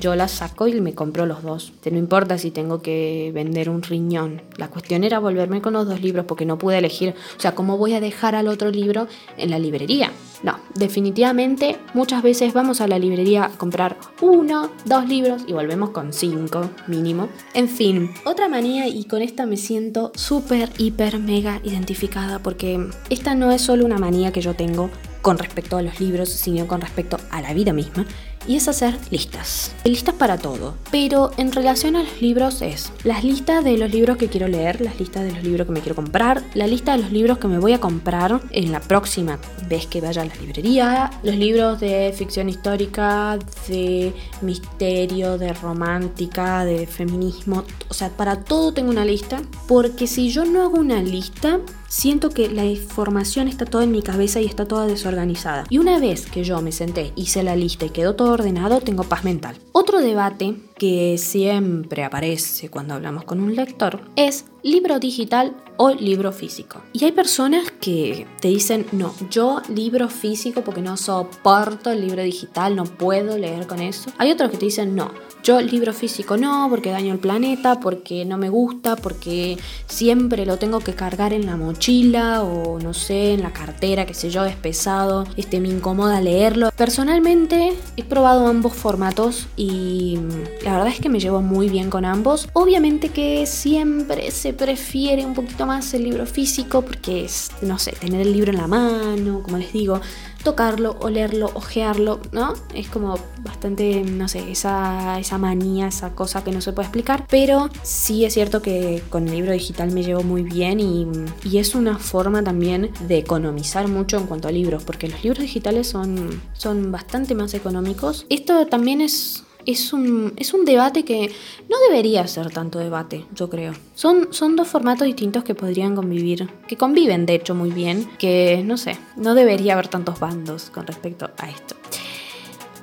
yo 0.00 0.14
la 0.14 0.28
saco 0.28 0.68
y 0.68 0.80
me 0.80 0.94
compro 0.94 1.26
los 1.26 1.42
dos. 1.42 1.72
No 1.90 1.98
importa 1.98 2.38
si 2.38 2.50
tengo 2.50 2.82
que 2.82 3.30
vender 3.34 3.68
un 3.68 3.82
riñón. 3.82 4.42
La 4.56 4.68
cuestión 4.68 5.04
era 5.04 5.18
volverme 5.18 5.60
con 5.60 5.72
los 5.72 5.88
dos 5.88 6.00
libros 6.00 6.24
porque 6.26 6.46
no 6.46 6.58
pude 6.58 6.78
elegir. 6.78 7.14
O 7.36 7.40
sea, 7.40 7.54
¿cómo 7.54 7.78
voy 7.78 7.94
a 7.94 8.00
dejar 8.00 8.34
al 8.34 8.48
otro 8.48 8.70
libro 8.70 9.08
en 9.36 9.50
la 9.50 9.58
librería? 9.58 10.12
No, 10.42 10.58
definitivamente 10.74 11.78
muchas 11.94 12.22
veces 12.22 12.52
vamos 12.54 12.80
a 12.80 12.86
la 12.86 12.98
librería 12.98 13.46
a 13.46 13.48
comprar 13.50 13.96
uno, 14.20 14.70
dos 14.84 15.08
libros 15.08 15.42
y 15.46 15.52
volvemos 15.52 15.90
con 15.90 16.12
cinco 16.12 16.70
mínimo. 16.86 17.17
En 17.54 17.68
fin, 17.68 18.10
otra 18.24 18.48
manía 18.48 18.86
y 18.86 19.04
con 19.04 19.22
esta 19.22 19.46
me 19.46 19.56
siento 19.56 20.12
súper, 20.14 20.70
hiper, 20.78 21.18
mega 21.18 21.60
identificada 21.64 22.38
porque 22.38 22.78
esta 23.10 23.34
no 23.34 23.50
es 23.50 23.62
solo 23.62 23.84
una 23.84 23.98
manía 23.98 24.32
que 24.32 24.40
yo 24.40 24.54
tengo 24.54 24.90
con 25.22 25.38
respecto 25.38 25.76
a 25.76 25.82
los 25.82 26.00
libros, 26.00 26.28
sino 26.28 26.66
con 26.66 26.80
respecto 26.80 27.18
a 27.30 27.42
la 27.42 27.52
vida 27.52 27.72
misma 27.72 28.06
y 28.48 28.56
es 28.56 28.66
hacer 28.66 28.98
listas. 29.10 29.72
Listas 29.84 30.14
para 30.14 30.38
todo. 30.38 30.74
Pero 30.90 31.30
en 31.36 31.52
relación 31.52 31.94
a 31.94 32.02
los 32.02 32.20
libros 32.20 32.62
es 32.62 32.90
las 33.04 33.22
listas 33.22 33.62
de 33.62 33.76
los 33.76 33.90
libros 33.92 34.16
que 34.16 34.28
quiero 34.28 34.48
leer, 34.48 34.80
las 34.80 34.98
listas 34.98 35.22
de 35.24 35.32
los 35.32 35.44
libros 35.44 35.66
que 35.66 35.72
me 35.74 35.80
quiero 35.80 35.94
comprar, 35.94 36.42
la 36.54 36.66
lista 36.66 36.92
de 36.92 37.02
los 37.02 37.12
libros 37.12 37.38
que 37.38 37.46
me 37.46 37.58
voy 37.58 37.74
a 37.74 37.80
comprar 37.80 38.40
en 38.50 38.72
la 38.72 38.80
próxima 38.80 39.38
vez 39.68 39.86
que 39.86 40.00
vaya 40.00 40.22
a 40.22 40.24
la 40.24 40.34
librería, 40.36 41.10
los 41.22 41.36
libros 41.36 41.78
de 41.78 42.12
ficción 42.16 42.48
histórica, 42.48 43.38
de 43.68 44.14
misterio, 44.40 45.36
de 45.36 45.52
romántica, 45.52 46.64
de 46.64 46.86
feminismo. 46.86 47.64
O 47.88 47.94
sea, 47.94 48.08
para 48.08 48.44
todo 48.44 48.72
tengo 48.72 48.90
una 48.90 49.04
lista. 49.04 49.42
Porque 49.66 50.06
si 50.06 50.30
yo 50.30 50.46
no 50.46 50.62
hago 50.62 50.78
una 50.78 51.02
lista, 51.02 51.60
siento 51.88 52.30
que 52.30 52.48
la 52.48 52.64
información 52.64 53.48
está 53.48 53.64
toda 53.64 53.84
en 53.84 53.90
mi 53.90 54.02
cabeza 54.02 54.40
y 54.40 54.46
está 54.46 54.66
toda 54.66 54.86
desorganizada. 54.86 55.64
Y 55.70 55.78
una 55.78 55.98
vez 55.98 56.26
que 56.26 56.44
yo 56.44 56.60
me 56.62 56.72
senté, 56.72 57.12
hice 57.16 57.42
la 57.42 57.56
lista 57.56 57.86
y 57.86 57.90
quedó 57.90 58.14
todo 58.14 58.32
ordenado, 58.32 58.80
tengo 58.80 59.04
paz 59.04 59.24
mental. 59.24 59.56
Otro 59.72 60.00
debate 60.00 60.54
que 60.78 61.18
siempre 61.18 62.04
aparece 62.04 62.70
cuando 62.70 62.94
hablamos 62.94 63.24
con 63.24 63.40
un 63.40 63.54
lector 63.56 64.00
es 64.16 64.46
libro 64.62 64.98
digital 64.98 65.56
o 65.76 65.90
libro 65.90 66.32
físico. 66.32 66.82
Y 66.92 67.04
hay 67.04 67.12
personas 67.12 67.70
que 67.80 68.26
te 68.40 68.48
dicen, 68.48 68.86
no, 68.92 69.14
yo 69.30 69.62
libro 69.72 70.08
físico 70.08 70.62
porque 70.62 70.82
no 70.82 70.96
soporto 70.96 71.90
el 71.90 72.00
libro 72.00 72.22
digital, 72.22 72.74
no 72.74 72.84
puedo 72.84 73.38
leer 73.38 73.66
con 73.66 73.80
eso. 73.80 74.10
Hay 74.18 74.30
otros 74.30 74.50
que 74.50 74.56
te 74.56 74.66
dicen, 74.66 74.96
no, 74.96 75.12
yo 75.44 75.60
libro 75.60 75.92
físico 75.92 76.36
no, 76.36 76.66
porque 76.68 76.90
daño 76.90 77.12
el 77.12 77.20
planeta, 77.20 77.78
porque 77.78 78.24
no 78.24 78.38
me 78.38 78.48
gusta, 78.48 78.96
porque 78.96 79.56
siempre 79.86 80.44
lo 80.44 80.58
tengo 80.58 80.80
que 80.80 80.94
cargar 80.94 81.32
en 81.32 81.46
la 81.46 81.56
mochila 81.56 82.42
o 82.42 82.80
no 82.80 82.92
sé, 82.92 83.34
en 83.34 83.42
la 83.42 83.52
cartera, 83.52 84.04
qué 84.04 84.14
sé 84.14 84.30
yo, 84.30 84.44
es 84.44 84.56
pesado, 84.56 85.26
este, 85.36 85.60
me 85.60 85.68
incomoda 85.68 86.20
leerlo. 86.20 86.70
Personalmente 86.76 87.72
he 87.96 88.04
probado 88.04 88.48
ambos 88.48 88.74
formatos 88.74 89.46
y 89.56 90.18
la 90.68 90.74
verdad 90.74 90.92
es 90.92 91.00
que 91.00 91.08
me 91.08 91.18
llevo 91.18 91.40
muy 91.40 91.70
bien 91.70 91.88
con 91.88 92.04
ambos. 92.04 92.50
Obviamente 92.52 93.08
que 93.08 93.46
siempre 93.46 94.30
se 94.30 94.52
prefiere 94.52 95.24
un 95.24 95.32
poquito 95.32 95.64
más 95.64 95.94
el 95.94 96.04
libro 96.04 96.26
físico 96.26 96.82
porque 96.82 97.24
es, 97.24 97.50
no 97.62 97.78
sé, 97.78 97.92
tener 97.92 98.20
el 98.20 98.34
libro 98.34 98.50
en 98.50 98.58
la 98.58 98.66
mano, 98.66 99.42
como 99.42 99.56
les 99.56 99.72
digo, 99.72 100.02
tocarlo, 100.44 100.98
olerlo, 101.00 101.50
ojearlo, 101.54 102.20
¿no? 102.32 102.52
Es 102.74 102.88
como 102.88 103.18
bastante, 103.40 104.02
no 104.02 104.28
sé, 104.28 104.50
esa, 104.50 105.18
esa 105.18 105.38
manía, 105.38 105.88
esa 105.88 106.14
cosa 106.14 106.44
que 106.44 106.52
no 106.52 106.60
se 106.60 106.74
puede 106.74 106.88
explicar. 106.88 107.26
Pero 107.30 107.70
sí 107.82 108.26
es 108.26 108.34
cierto 108.34 108.60
que 108.60 109.02
con 109.08 109.26
el 109.26 109.36
libro 109.36 109.52
digital 109.52 109.90
me 109.90 110.02
llevo 110.02 110.22
muy 110.22 110.42
bien 110.42 110.80
y, 110.80 111.06
y 111.44 111.56
es 111.56 111.74
una 111.74 111.98
forma 111.98 112.44
también 112.44 112.90
de 113.08 113.16
economizar 113.16 113.88
mucho 113.88 114.18
en 114.18 114.26
cuanto 114.26 114.48
a 114.48 114.52
libros, 114.52 114.84
porque 114.84 115.08
los 115.08 115.24
libros 115.24 115.40
digitales 115.40 115.86
son, 115.86 116.42
son 116.52 116.92
bastante 116.92 117.34
más 117.34 117.54
económicos. 117.54 118.26
Esto 118.28 118.66
también 118.66 119.00
es 119.00 119.44
es 119.68 119.92
un, 119.92 120.32
es 120.36 120.54
un 120.54 120.64
debate 120.64 121.04
que 121.04 121.30
no 121.68 121.76
debería 121.90 122.26
ser 122.26 122.50
tanto 122.50 122.78
debate, 122.78 123.26
yo 123.34 123.50
creo. 123.50 123.74
Son, 123.94 124.28
son 124.32 124.56
dos 124.56 124.66
formatos 124.66 125.06
distintos 125.06 125.44
que 125.44 125.54
podrían 125.54 125.94
convivir, 125.94 126.48
que 126.66 126.76
conviven 126.76 127.26
de 127.26 127.34
hecho 127.34 127.54
muy 127.54 127.70
bien, 127.70 128.08
que 128.18 128.62
no 128.64 128.78
sé, 128.78 128.96
no 129.16 129.34
debería 129.34 129.74
haber 129.74 129.88
tantos 129.88 130.18
bandos 130.18 130.70
con 130.70 130.86
respecto 130.86 131.30
a 131.36 131.50
esto. 131.50 131.76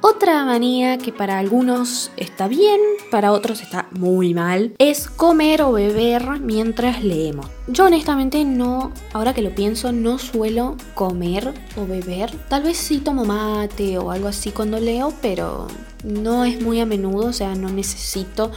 Otra 0.07 0.45
manía 0.45 0.99
que 0.99 1.11
para 1.11 1.39
algunos 1.39 2.11
está 2.15 2.47
bien, 2.47 2.79
para 3.09 3.31
otros 3.31 3.63
está 3.63 3.87
muy 3.89 4.35
mal, 4.35 4.75
es 4.77 5.09
comer 5.09 5.63
o 5.63 5.71
beber 5.71 6.41
mientras 6.41 7.03
leemos. 7.03 7.47
Yo 7.65 7.85
honestamente 7.85 8.45
no, 8.45 8.91
ahora 9.13 9.33
que 9.33 9.41
lo 9.41 9.55
pienso, 9.55 9.91
no 9.91 10.19
suelo 10.19 10.77
comer 10.93 11.55
o 11.75 11.87
beber. 11.87 12.29
Tal 12.49 12.61
vez 12.61 12.77
sí 12.77 12.99
tomo 12.99 13.25
mate 13.25 13.97
o 13.97 14.11
algo 14.11 14.27
así 14.27 14.51
cuando 14.51 14.79
leo, 14.79 15.11
pero 15.23 15.65
no 16.03 16.45
es 16.45 16.61
muy 16.61 16.79
a 16.81 16.85
menudo, 16.85 17.29
o 17.29 17.33
sea, 17.33 17.55
no 17.55 17.69
necesito 17.69 18.51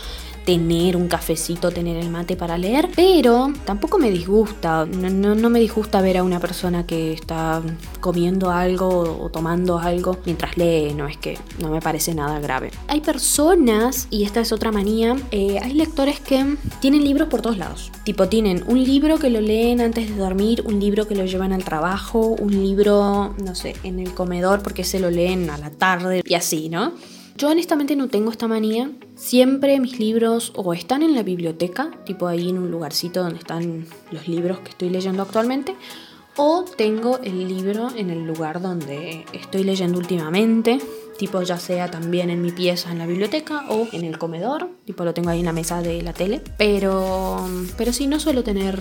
tener 0.48 0.96
un 0.96 1.08
cafecito, 1.08 1.70
tener 1.70 1.98
el 1.98 2.08
mate 2.08 2.34
para 2.34 2.56
leer, 2.56 2.88
pero 2.96 3.52
tampoco 3.66 3.98
me 3.98 4.11
disgusta, 4.11 4.87
no, 4.87 5.34
no, 5.34 5.50
me 5.50 5.61
disgusta 5.61 6.00
ver 6.00 6.16
a 6.16 6.22
una 6.22 6.40
persona 6.40 6.87
que 6.87 7.12
está 7.12 7.61
comiendo 8.00 8.50
algo 8.50 8.88
o 9.20 9.28
tomando 9.28 9.78
algo 9.78 10.16
mientras 10.24 10.56
lee, 10.56 10.94
no 10.94 11.06
es 11.06 11.18
que 11.18 11.37
no 11.61 11.68
me 11.68 11.82
parece 11.82 12.14
nada 12.14 12.40
grave. 12.40 12.70
Hay 12.87 13.02
personas, 13.02 14.08
y 14.08 14.24
esta 14.24 14.40
es 14.40 14.50
otra 14.50 14.72
manía, 14.72 15.16
eh, 15.32 15.58
hay 15.62 15.74
lectores 15.74 16.18
que 16.18 16.56
tienen 16.80 17.04
libros 17.04 17.28
por 17.28 17.42
todos 17.42 17.58
lados, 17.58 17.92
tipo 18.04 18.30
tienen 18.30 18.64
un 18.68 18.82
libro 18.82 19.18
que 19.18 19.28
lo 19.28 19.42
leen 19.42 19.82
antes 19.82 20.08
de 20.08 20.16
dormir, 20.16 20.62
un 20.64 20.80
libro 20.80 21.06
que 21.06 21.14
lo 21.14 21.26
llevan 21.26 21.52
al 21.52 21.62
trabajo, 21.62 22.20
un 22.20 22.52
libro, 22.52 23.34
no 23.44 23.54
sé, 23.54 23.76
en 23.82 23.98
el 23.98 24.14
comedor 24.14 24.62
porque 24.62 24.82
se 24.82 24.98
lo 24.98 25.11
leen 25.11 25.50
a 25.50 25.58
la 25.58 25.68
tarde 25.68 26.22
y 26.24 26.32
así, 26.32 26.70
¿no? 26.70 26.94
Yo 27.38 27.48
honestamente 27.50 27.94
no 27.94 28.08
tengo 28.08 28.32
esta 28.32 28.48
manía. 28.48 28.90
Siempre 29.18 29.81
mis 29.81 29.98
libros 29.98 30.52
o 30.54 30.72
están 30.72 31.02
en 31.02 31.16
la 31.16 31.24
biblioteca, 31.24 31.90
tipo 32.07 32.28
ahí 32.28 32.50
en 32.50 32.57
un 32.57 32.70
lugarcito 32.70 33.20
donde 33.20 33.40
están 33.40 33.85
los 34.12 34.28
libros 34.28 34.61
que 34.61 34.70
estoy 34.70 34.90
leyendo 34.90 35.24
actualmente, 35.24 35.74
o 36.37 36.64
tengo 36.76 37.18
el 37.24 37.48
libro 37.48 37.88
en 37.96 38.11
el 38.11 38.24
lugar 38.24 38.62
donde 38.62 39.26
estoy 39.33 39.64
leyendo 39.64 39.98
últimamente, 39.98 40.78
tipo 41.18 41.42
ya 41.42 41.59
sea 41.59 41.90
también 41.90 42.31
en 42.31 42.40
mi 42.40 42.52
pieza 42.52 42.92
en 42.92 42.98
la 42.98 43.07
biblioteca 43.07 43.64
o 43.68 43.88
en 43.90 44.04
el 44.04 44.18
comedor, 44.18 44.70
tipo 44.85 45.04
lo 45.04 45.12
tengo 45.14 45.31
ahí 45.31 45.40
en 45.40 45.46
la 45.46 45.52
mesa 45.52 45.83
de 45.83 46.00
la 46.00 46.12
tele, 46.12 46.40
pero 46.57 47.44
pero 47.76 47.92
sí 47.92 48.07
no 48.07 48.20
suelo 48.20 48.44
tener 48.44 48.81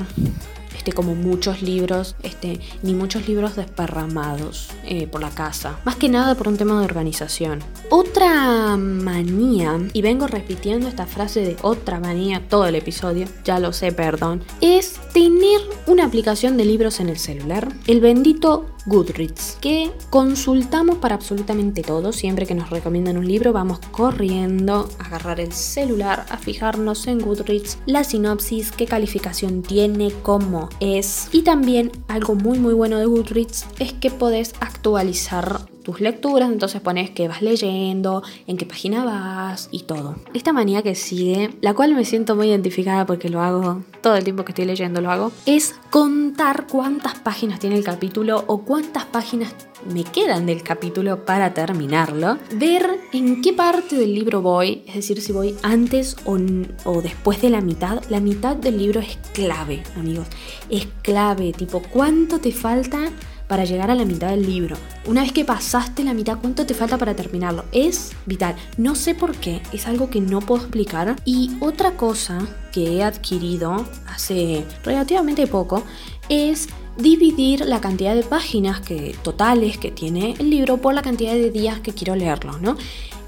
este, 0.77 0.93
como 0.93 1.15
muchos 1.15 1.61
libros, 1.61 2.15
este, 2.23 2.59
ni 2.83 2.93
muchos 2.93 3.27
libros 3.27 3.55
desparramados 3.55 4.69
eh, 4.85 5.07
por 5.07 5.21
la 5.21 5.29
casa. 5.29 5.79
Más 5.85 5.95
que 5.95 6.09
nada 6.09 6.35
por 6.35 6.47
un 6.47 6.57
tema 6.57 6.79
de 6.79 6.85
organización. 6.85 7.59
Otra 7.89 8.77
manía, 8.77 9.79
y 9.93 10.01
vengo 10.01 10.27
repitiendo 10.27 10.87
esta 10.87 11.05
frase 11.05 11.41
de 11.41 11.57
otra 11.61 11.99
manía 11.99 12.47
todo 12.47 12.65
el 12.65 12.75
episodio, 12.75 13.27
ya 13.43 13.59
lo 13.59 13.73
sé, 13.73 13.91
perdón, 13.91 14.43
es 14.61 14.99
tener 15.13 15.61
una 15.87 16.05
aplicación 16.05 16.57
de 16.57 16.65
libros 16.65 16.99
en 16.99 17.09
el 17.09 17.17
celular. 17.17 17.67
El 17.87 18.01
bendito 18.01 18.76
Goodreads, 18.87 19.57
que 19.61 19.91
consultamos 20.09 20.97
para 20.97 21.15
absolutamente 21.15 21.83
todo. 21.83 22.11
Siempre 22.11 22.45
que 22.45 22.55
nos 22.55 22.69
recomiendan 22.69 23.17
un 23.17 23.27
libro, 23.27 23.53
vamos 23.53 23.79
corriendo 23.91 24.89
a 24.97 25.05
agarrar 25.05 25.39
el 25.39 25.51
celular, 25.51 26.25
a 26.29 26.37
fijarnos 26.37 27.05
en 27.07 27.19
Goodreads, 27.19 27.77
la 27.85 28.03
sinopsis, 28.03 28.71
qué 28.71 28.85
calificación 28.85 29.61
tiene, 29.61 30.11
cómo 30.23 30.69
es. 30.79 31.29
Y 31.31 31.43
también 31.43 31.91
algo 32.07 32.35
muy 32.35 32.59
muy 32.59 32.73
bueno 32.73 32.97
de 32.97 33.05
Goodreads 33.05 33.65
es 33.79 33.93
que 33.93 34.09
podés 34.09 34.53
actualizar 34.59 35.67
tus 35.87 36.01
lecturas, 36.01 36.51
entonces 36.51 36.81
pones 36.81 37.11
que 37.11 37.29
vas 37.29 37.41
leyendo, 37.41 38.21
en 38.45 38.57
qué 38.57 38.65
página 38.65 39.05
vas 39.05 39.69
y 39.71 39.83
todo. 39.83 40.17
Esta 40.33 40.51
manía 40.51 40.83
que 40.83 40.95
sigue, 40.95 41.51
la 41.61 41.73
cual 41.73 41.95
me 41.95 42.03
siento 42.03 42.35
muy 42.35 42.49
identificada 42.49 43.05
porque 43.05 43.29
lo 43.29 43.39
hago 43.39 43.83
todo 44.01 44.17
el 44.17 44.25
tiempo 44.25 44.43
que 44.43 44.51
estoy 44.51 44.65
leyendo, 44.65 44.99
lo 44.99 45.09
hago, 45.09 45.31
es 45.45 45.75
contar 45.89 46.67
cuántas 46.69 47.15
páginas 47.19 47.61
tiene 47.61 47.77
el 47.77 47.85
capítulo 47.85 48.43
o 48.47 48.63
cuántas 48.63 49.05
páginas 49.05 49.55
me 49.89 50.03
quedan 50.03 50.45
del 50.45 50.61
capítulo 50.61 51.23
para 51.23 51.53
terminarlo, 51.53 52.37
ver 52.55 52.99
en 53.13 53.41
qué 53.41 53.53
parte 53.53 53.95
del 53.95 54.13
libro 54.13 54.41
voy, 54.41 54.83
es 54.87 54.95
decir, 54.95 55.21
si 55.21 55.31
voy 55.31 55.55
antes 55.63 56.17
o, 56.25 56.37
o, 56.83 57.01
después 57.01 57.41
de 57.41 57.49
la 57.49 57.61
mitad. 57.61 58.03
La 58.09 58.19
mitad 58.19 58.57
del 58.57 58.77
libro 58.77 58.99
es 58.99 59.17
clave, 59.33 59.83
amigos, 59.95 60.27
es 60.69 60.85
clave, 61.01 61.53
tipo, 61.53 61.81
¿cuánto 61.81 62.39
te 62.39 62.51
falta? 62.51 63.09
Para 63.47 63.65
llegar 63.65 63.89
a 63.91 63.95
la 63.95 64.05
mitad 64.05 64.29
del 64.29 64.45
libro. 64.45 64.75
Una 65.05 65.21
vez 65.21 65.31
que 65.31 65.45
pasaste 65.45 66.03
la 66.03 66.13
mitad, 66.13 66.37
¿cuánto 66.39 66.65
te 66.65 66.73
falta 66.73 66.97
para 66.97 67.15
terminarlo? 67.15 67.65
Es 67.71 68.11
vital. 68.25 68.55
No 68.77 68.95
sé 68.95 69.15
por 69.15 69.35
qué, 69.35 69.61
es 69.71 69.87
algo 69.87 70.09
que 70.09 70.21
no 70.21 70.41
puedo 70.41 70.61
explicar. 70.61 71.15
Y 71.25 71.57
otra 71.59 71.91
cosa 71.95 72.39
que 72.71 72.97
he 72.97 73.03
adquirido 73.03 73.85
hace 74.07 74.65
relativamente 74.83 75.47
poco 75.47 75.83
es 76.29 76.67
dividir 76.97 77.61
la 77.65 77.79
cantidad 77.79 78.15
de 78.15 78.23
páginas 78.23 78.81
que, 78.81 79.15
totales 79.23 79.77
que 79.77 79.91
tiene 79.91 80.35
el 80.39 80.49
libro 80.49 80.77
por 80.77 80.93
la 80.93 81.01
cantidad 81.01 81.33
de 81.33 81.51
días 81.51 81.79
que 81.79 81.93
quiero 81.93 82.15
leerlo, 82.15 82.57
¿no? 82.59 82.75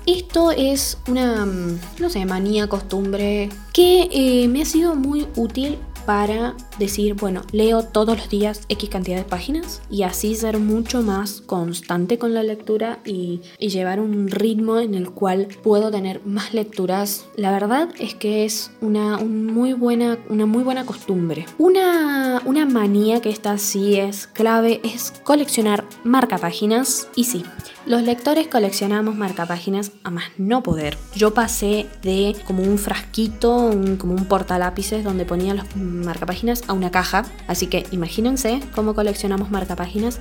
Esto 0.05 0.49
es 0.51 0.97
una, 1.08 1.45
no 1.45 2.10
sé, 2.10 2.25
manía, 2.25 2.67
costumbre 2.67 3.49
que 3.73 4.10
eh, 4.12 4.47
me 4.47 4.63
ha 4.63 4.65
sido 4.65 4.95
muy 4.95 5.27
útil 5.36 5.77
para 6.10 6.56
decir, 6.80 7.13
bueno, 7.13 7.43
leo 7.52 7.84
todos 7.84 8.17
los 8.17 8.30
días 8.30 8.62
X 8.67 8.89
cantidad 8.89 9.17
de 9.17 9.26
páginas 9.26 9.84
y 9.91 10.02
así 10.02 10.34
ser 10.34 10.58
mucho 10.58 11.04
más 11.04 11.41
constante 11.41 12.17
con 12.17 12.34
la 12.34 12.41
lectura 12.41 12.98
y, 13.06 13.41
llevar 13.60 14.00
un 14.00 14.28
ritmo 14.28 14.80
en 14.80 14.95
el 14.95 15.12
cual 15.12 15.50
puedo 15.62 15.91
tener 15.91 16.26
más 16.26 16.56
lecturas. 16.56 17.28
La 17.36 17.52
verdad 17.52 17.89
es 18.00 18.15
que 18.15 18.43
es 18.43 18.72
una, 18.82 19.19
muy, 19.19 19.74
buena, 19.74 20.17
una 20.30 20.48
muy 20.48 20.63
buena 20.63 20.84
costumbre. 20.84 21.45
Una, 21.60 22.41
una 22.43 22.65
manía 22.65 23.22
que 23.22 23.30
esta 23.30 23.60
sí 23.60 24.00
es 24.00 24.26
clave 24.26 24.82
es 24.84 25.13
coleccionar 25.24 25.86
marca 26.04 26.39
páginas 26.39 27.08
y 27.15 27.26
sí. 27.26 27.43
Los 27.89 28.04
lectores 28.04 28.47
coleccionamos 28.47 29.15
marcapáginas 29.15 29.93
a 30.04 30.12
más 30.12 30.25
no 30.38 30.62
poder. 30.62 30.95
Yo 31.15 31.34
pasé 31.34 31.88
de 32.04 32.36
como 32.45 32.62
un 32.62 32.78
frasquito, 32.78 33.71
como 33.97 34.13
un 34.13 34.25
portalápices 34.25 35.04
donde 35.04 35.25
ponía 35.25 35.56
los 35.56 35.75
marcapáginas 35.75 36.62
a 36.67 36.73
una 36.73 36.91
caja. 36.91 37.25
Así 37.47 37.65
que 37.65 37.88
imagínense 37.89 38.60
cómo 38.75 38.93
coleccionamos 38.93 39.49
marcapáginas. 39.49 40.19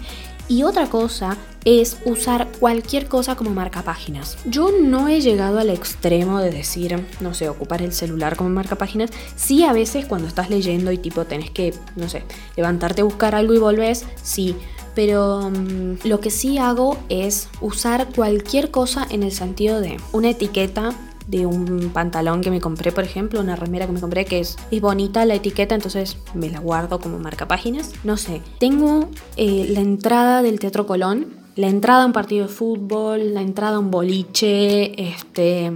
Y 0.48 0.62
otra 0.62 0.86
cosa 0.86 1.36
es 1.66 1.98
usar 2.06 2.48
cualquier 2.58 3.06
cosa 3.06 3.36
como 3.36 3.50
marcapáginas. 3.50 4.38
Yo 4.46 4.70
no 4.72 5.08
he 5.08 5.20
llegado 5.20 5.58
al 5.58 5.68
extremo 5.68 6.40
de 6.40 6.50
decir, 6.50 6.98
no 7.20 7.34
sé, 7.34 7.50
ocupar 7.50 7.82
el 7.82 7.92
celular 7.92 8.36
como 8.36 8.48
marcapáginas. 8.48 9.10
Sí, 9.36 9.64
a 9.64 9.74
veces 9.74 10.06
cuando 10.06 10.26
estás 10.26 10.48
leyendo 10.48 10.90
y 10.90 10.96
tipo 10.96 11.26
tenés 11.26 11.50
que, 11.50 11.74
no 11.96 12.08
sé, 12.08 12.24
levantarte 12.56 13.02
a 13.02 13.04
buscar 13.04 13.34
algo 13.34 13.52
y 13.52 13.58
volvés, 13.58 14.06
sí 14.22 14.56
pero 14.94 15.50
mm, 15.50 16.06
lo 16.06 16.20
que 16.20 16.30
sí 16.30 16.58
hago 16.58 16.96
es 17.08 17.48
usar 17.60 18.08
cualquier 18.14 18.70
cosa 18.70 19.06
en 19.10 19.22
el 19.22 19.32
sentido 19.32 19.80
de 19.80 19.96
una 20.12 20.30
etiqueta 20.30 20.94
de 21.28 21.44
un 21.46 21.90
pantalón 21.92 22.40
que 22.40 22.50
me 22.50 22.60
compré, 22.60 22.90
por 22.90 23.04
ejemplo, 23.04 23.40
una 23.40 23.54
remera 23.54 23.86
que 23.86 23.92
me 23.92 24.00
compré 24.00 24.24
que 24.24 24.40
es, 24.40 24.56
bonita 24.80 25.24
la 25.26 25.34
etiqueta, 25.34 25.74
entonces 25.74 26.16
me 26.34 26.48
la 26.50 26.58
guardo 26.58 27.00
como 27.00 27.18
marca 27.18 27.46
páginas. 27.46 27.92
No 28.02 28.16
sé, 28.16 28.40
tengo 28.58 29.08
eh, 29.36 29.66
la 29.70 29.80
entrada 29.80 30.42
del 30.42 30.58
Teatro 30.58 30.86
Colón, 30.86 31.26
la 31.54 31.68
entrada 31.68 32.04
a 32.04 32.06
un 32.06 32.12
partido 32.12 32.46
de 32.46 32.52
fútbol, 32.52 33.34
la 33.34 33.42
entrada 33.42 33.76
a 33.76 33.80
un 33.80 33.90
boliche, 33.90 35.10
este... 35.10 35.70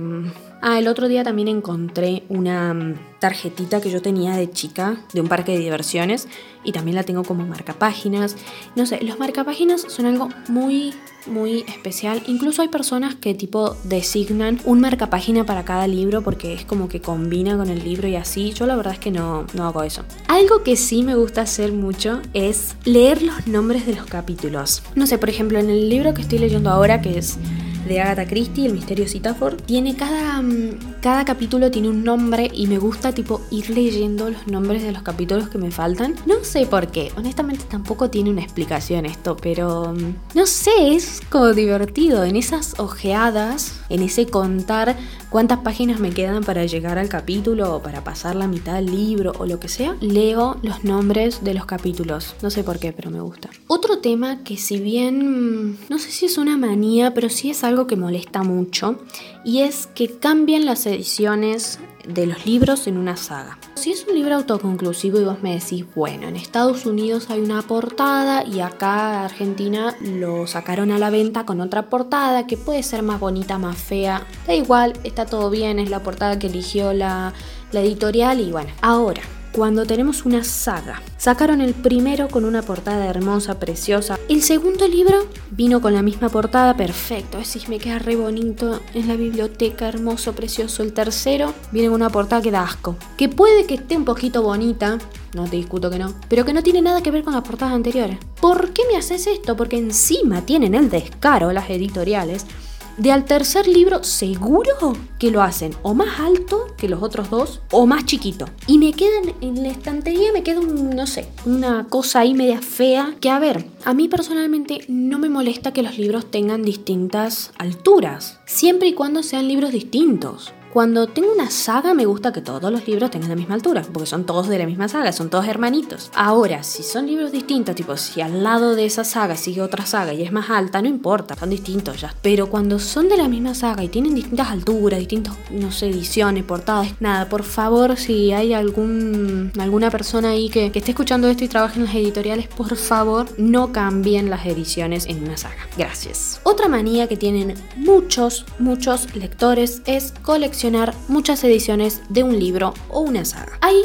Ah, 0.64 0.78
el 0.78 0.86
otro 0.86 1.08
día 1.08 1.24
también 1.24 1.48
encontré 1.48 2.22
una 2.28 2.72
mm, 2.72 3.18
tarjetita 3.18 3.80
que 3.80 3.90
yo 3.90 4.00
tenía 4.00 4.36
de 4.36 4.48
chica 4.48 4.96
de 5.12 5.20
un 5.20 5.26
parque 5.26 5.50
de 5.50 5.58
diversiones 5.58 6.28
y 6.62 6.70
también 6.70 6.94
la 6.94 7.02
tengo 7.02 7.24
como 7.24 7.44
marcapáginas. 7.44 8.36
No 8.76 8.86
sé, 8.86 9.02
los 9.02 9.18
marcapáginas 9.18 9.84
son 9.88 10.06
algo 10.06 10.28
muy 10.46 10.94
muy 11.26 11.64
especial. 11.66 12.22
Incluso 12.26 12.62
hay 12.62 12.68
personas 12.68 13.16
que 13.16 13.34
tipo 13.34 13.76
designan 13.82 14.60
un 14.64 14.80
marcapágina 14.80 15.44
para 15.44 15.64
cada 15.64 15.88
libro 15.88 16.22
porque 16.22 16.54
es 16.54 16.64
como 16.64 16.88
que 16.88 17.00
combina 17.00 17.56
con 17.56 17.68
el 17.68 17.82
libro 17.82 18.06
y 18.06 18.14
así. 18.14 18.52
Yo 18.52 18.66
la 18.66 18.76
verdad 18.76 18.92
es 18.94 19.00
que 19.00 19.10
no, 19.10 19.46
no 19.54 19.66
hago 19.66 19.82
eso. 19.82 20.04
Algo 20.28 20.62
que 20.62 20.76
sí 20.76 21.02
me 21.02 21.16
gusta 21.16 21.42
hacer 21.42 21.72
mucho 21.72 22.20
es 22.34 22.76
leer 22.84 23.22
los 23.22 23.48
nombres 23.48 23.84
de 23.84 23.96
los 23.96 24.06
capítulos. 24.06 24.82
No 24.94 25.08
sé, 25.08 25.18
por 25.18 25.28
ejemplo, 25.28 25.58
en 25.58 25.70
el 25.70 25.88
libro 25.88 26.14
que 26.14 26.22
estoy 26.22 26.38
leyendo 26.38 26.70
ahora, 26.70 27.00
que 27.00 27.18
es 27.18 27.38
de 27.86 28.00
Agatha 28.00 28.26
Christie, 28.26 28.66
El 28.66 28.74
misterio 28.74 29.08
Citafor, 29.08 29.56
tiene 29.56 29.96
cada, 29.96 30.40
mm, 30.40 31.00
cada 31.00 31.24
capítulo 31.24 31.70
tiene 31.70 31.88
un 31.88 32.04
nombre 32.04 32.50
y 32.52 32.66
me 32.66 32.78
gusta 32.78 33.12
tipo 33.12 33.40
ir 33.50 33.70
leyendo 33.70 34.30
los 34.30 34.46
nombres 34.46 34.82
de 34.82 34.92
los 34.92 35.02
capítulos 35.02 35.48
que 35.48 35.58
me 35.58 35.70
faltan. 35.70 36.14
No 36.26 36.44
sé 36.44 36.66
por 36.66 36.88
qué, 36.88 37.10
honestamente 37.16 37.64
tampoco 37.68 38.10
tiene 38.10 38.30
una 38.30 38.42
explicación 38.42 39.06
esto, 39.06 39.36
pero 39.36 39.94
mm, 39.94 40.36
no 40.36 40.46
sé, 40.46 40.94
es 40.94 41.20
como 41.30 41.52
divertido 41.52 42.24
en 42.24 42.36
esas 42.36 42.78
ojeadas, 42.78 43.80
en 43.88 44.02
ese 44.02 44.26
contar 44.26 44.96
cuántas 45.30 45.60
páginas 45.60 45.98
me 45.98 46.10
quedan 46.10 46.44
para 46.44 46.66
llegar 46.66 46.98
al 46.98 47.08
capítulo 47.08 47.76
o 47.76 47.82
para 47.82 48.04
pasar 48.04 48.36
la 48.36 48.46
mitad 48.46 48.74
del 48.74 48.86
libro 48.86 49.32
o 49.38 49.46
lo 49.46 49.58
que 49.58 49.68
sea, 49.68 49.96
leo 50.00 50.58
los 50.62 50.84
nombres 50.84 51.42
de 51.42 51.54
los 51.54 51.64
capítulos. 51.64 52.34
No 52.42 52.50
sé 52.50 52.62
por 52.62 52.78
qué, 52.78 52.92
pero 52.92 53.10
me 53.10 53.20
gusta. 53.20 53.48
Otro 53.66 53.98
tema 53.98 54.44
que 54.44 54.56
si 54.56 54.78
bien 54.78 55.70
mm, 55.70 55.76
no 55.88 55.98
sé 55.98 56.10
si 56.10 56.26
es 56.26 56.38
una 56.38 56.58
manía, 56.58 57.14
pero 57.14 57.30
sí 57.30 57.50
es 57.50 57.64
algo 57.64 57.71
que 57.86 57.96
molesta 57.96 58.42
mucho 58.42 58.98
y 59.44 59.60
es 59.60 59.86
que 59.86 60.18
cambian 60.18 60.64
las 60.64 60.86
ediciones 60.86 61.78
de 62.06 62.26
los 62.26 62.46
libros 62.46 62.86
en 62.86 62.98
una 62.98 63.16
saga. 63.16 63.58
Si 63.74 63.92
es 63.92 64.06
un 64.08 64.14
libro 64.14 64.34
autoconclusivo 64.36 65.20
y 65.20 65.24
vos 65.24 65.42
me 65.42 65.54
decís, 65.54 65.84
bueno, 65.94 66.28
en 66.28 66.36
Estados 66.36 66.86
Unidos 66.86 67.30
hay 67.30 67.40
una 67.40 67.62
portada 67.62 68.44
y 68.44 68.60
acá 68.60 69.24
Argentina 69.24 69.96
lo 70.00 70.46
sacaron 70.46 70.90
a 70.92 70.98
la 70.98 71.10
venta 71.10 71.46
con 71.46 71.60
otra 71.60 71.88
portada 71.88 72.46
que 72.46 72.56
puede 72.56 72.82
ser 72.82 73.02
más 73.02 73.20
bonita, 73.20 73.58
más 73.58 73.76
fea, 73.76 74.26
da 74.46 74.54
igual, 74.54 74.94
está 75.04 75.26
todo 75.26 75.50
bien, 75.50 75.78
es 75.78 75.90
la 75.90 76.02
portada 76.02 76.38
que 76.38 76.48
eligió 76.48 76.92
la, 76.92 77.32
la 77.72 77.80
editorial 77.80 78.40
y 78.40 78.52
bueno, 78.52 78.70
ahora 78.80 79.22
cuando 79.52 79.84
tenemos 79.84 80.24
una 80.24 80.44
saga. 80.44 81.02
Sacaron 81.18 81.60
el 81.60 81.74
primero 81.74 82.28
con 82.28 82.44
una 82.44 82.62
portada 82.62 83.06
hermosa, 83.06 83.58
preciosa. 83.58 84.18
El 84.28 84.42
segundo 84.42 84.88
libro 84.88 85.26
vino 85.50 85.80
con 85.80 85.94
la 85.94 86.02
misma 86.02 86.28
portada, 86.28 86.76
perfecto. 86.76 87.38
Ese 87.38 87.60
me 87.68 87.78
queda 87.78 87.98
re 87.98 88.16
bonito 88.16 88.80
en 88.94 89.08
la 89.08 89.16
biblioteca, 89.16 89.88
hermoso, 89.88 90.32
precioso. 90.32 90.82
El 90.82 90.92
tercero 90.92 91.54
viene 91.70 91.88
con 91.88 91.96
una 91.96 92.10
portada 92.10 92.42
que 92.42 92.50
da 92.50 92.62
asco. 92.62 92.96
Que 93.16 93.28
puede 93.28 93.66
que 93.66 93.74
esté 93.74 93.96
un 93.96 94.04
poquito 94.04 94.42
bonita, 94.42 94.98
no 95.34 95.44
te 95.44 95.56
discuto 95.56 95.90
que 95.90 95.98
no, 95.98 96.14
pero 96.28 96.44
que 96.44 96.52
no 96.52 96.62
tiene 96.62 96.82
nada 96.82 97.02
que 97.02 97.10
ver 97.10 97.22
con 97.22 97.34
las 97.34 97.42
portadas 97.42 97.74
anteriores. 97.74 98.18
¿Por 98.40 98.72
qué 98.72 98.82
me 98.90 98.98
haces 98.98 99.26
esto? 99.26 99.56
Porque 99.56 99.78
encima 99.78 100.42
tienen 100.42 100.74
el 100.74 100.90
descaro 100.90 101.52
las 101.52 101.70
editoriales 101.70 102.46
de 102.96 103.12
al 103.12 103.24
tercer 103.24 103.66
libro 103.66 104.02
seguro 104.04 104.94
que 105.18 105.30
lo 105.30 105.42
hacen 105.42 105.74
o 105.82 105.94
más 105.94 106.20
alto 106.20 106.66
que 106.76 106.88
los 106.88 107.02
otros 107.02 107.30
dos 107.30 107.60
o 107.70 107.86
más 107.86 108.04
chiquito. 108.04 108.46
Y 108.66 108.78
me 108.78 108.92
quedan 108.92 109.34
en 109.40 109.62
la 109.62 109.70
estantería, 109.70 110.32
me 110.32 110.42
queda 110.42 110.60
un, 110.60 110.90
no 110.90 111.06
sé, 111.06 111.28
una 111.44 111.86
cosa 111.88 112.20
ahí 112.20 112.34
media 112.34 112.60
fea 112.60 113.14
que 113.20 113.30
a 113.30 113.38
ver, 113.38 113.66
a 113.84 113.94
mí 113.94 114.08
personalmente 114.08 114.84
no 114.88 115.18
me 115.18 115.28
molesta 115.28 115.72
que 115.72 115.82
los 115.82 115.98
libros 115.98 116.30
tengan 116.30 116.62
distintas 116.62 117.52
alturas, 117.58 118.40
siempre 118.46 118.88
y 118.88 118.94
cuando 118.94 119.22
sean 119.22 119.48
libros 119.48 119.72
distintos. 119.72 120.52
Cuando 120.72 121.06
tengo 121.06 121.30
una 121.30 121.50
saga 121.50 121.92
me 121.92 122.06
gusta 122.06 122.32
que 122.32 122.40
todos 122.40 122.72
los 122.72 122.88
libros 122.88 123.10
tengan 123.10 123.28
la 123.28 123.36
misma 123.36 123.56
altura, 123.56 123.82
porque 123.92 124.06
son 124.06 124.24
todos 124.24 124.48
de 124.48 124.58
la 124.58 124.64
misma 124.64 124.88
saga, 124.88 125.12
son 125.12 125.28
todos 125.28 125.46
hermanitos. 125.46 126.10
Ahora, 126.14 126.62
si 126.62 126.82
son 126.82 127.06
libros 127.06 127.30
distintos, 127.30 127.74
tipo 127.74 127.94
si 127.98 128.22
al 128.22 128.42
lado 128.42 128.74
de 128.74 128.86
esa 128.86 129.04
saga 129.04 129.36
sigue 129.36 129.60
otra 129.60 129.84
saga 129.84 130.14
y 130.14 130.22
es 130.22 130.32
más 130.32 130.48
alta, 130.48 130.80
no 130.80 130.88
importa, 130.88 131.36
son 131.36 131.50
distintos 131.50 132.00
ya. 132.00 132.14
Pero 132.22 132.48
cuando 132.48 132.78
son 132.78 133.10
de 133.10 133.18
la 133.18 133.28
misma 133.28 133.54
saga 133.54 133.84
y 133.84 133.88
tienen 133.88 134.14
distintas 134.14 134.48
alturas, 134.48 134.98
distintos, 134.98 135.34
no 135.50 135.70
sé, 135.70 135.90
ediciones, 135.90 136.42
portadas, 136.44 136.88
nada, 137.00 137.28
por 137.28 137.42
favor, 137.42 137.98
si 137.98 138.32
hay 138.32 138.54
algún, 138.54 139.52
alguna 139.58 139.90
persona 139.90 140.30
ahí 140.30 140.48
que, 140.48 140.72
que 140.72 140.78
esté 140.78 140.92
escuchando 140.92 141.28
esto 141.28 141.44
y 141.44 141.48
trabaje 141.48 141.80
en 141.80 141.84
las 141.84 141.94
editoriales, 141.94 142.48
por 142.48 142.74
favor, 142.76 143.26
no 143.36 143.72
cambien 143.72 144.30
las 144.30 144.46
ediciones 144.46 145.04
en 145.04 145.22
una 145.22 145.36
saga. 145.36 145.68
Gracias. 145.76 146.40
Otra 146.44 146.68
manía 146.68 147.08
que 147.08 147.18
tienen 147.18 147.56
muchos, 147.76 148.46
muchos 148.58 149.14
lectores 149.14 149.82
es 149.84 150.14
coleccionar 150.22 150.61
muchas 151.08 151.42
ediciones 151.44 152.02
de 152.08 152.22
un 152.22 152.38
libro 152.38 152.74
o 152.88 153.00
una 153.00 153.24
saga. 153.24 153.58
Hay 153.60 153.82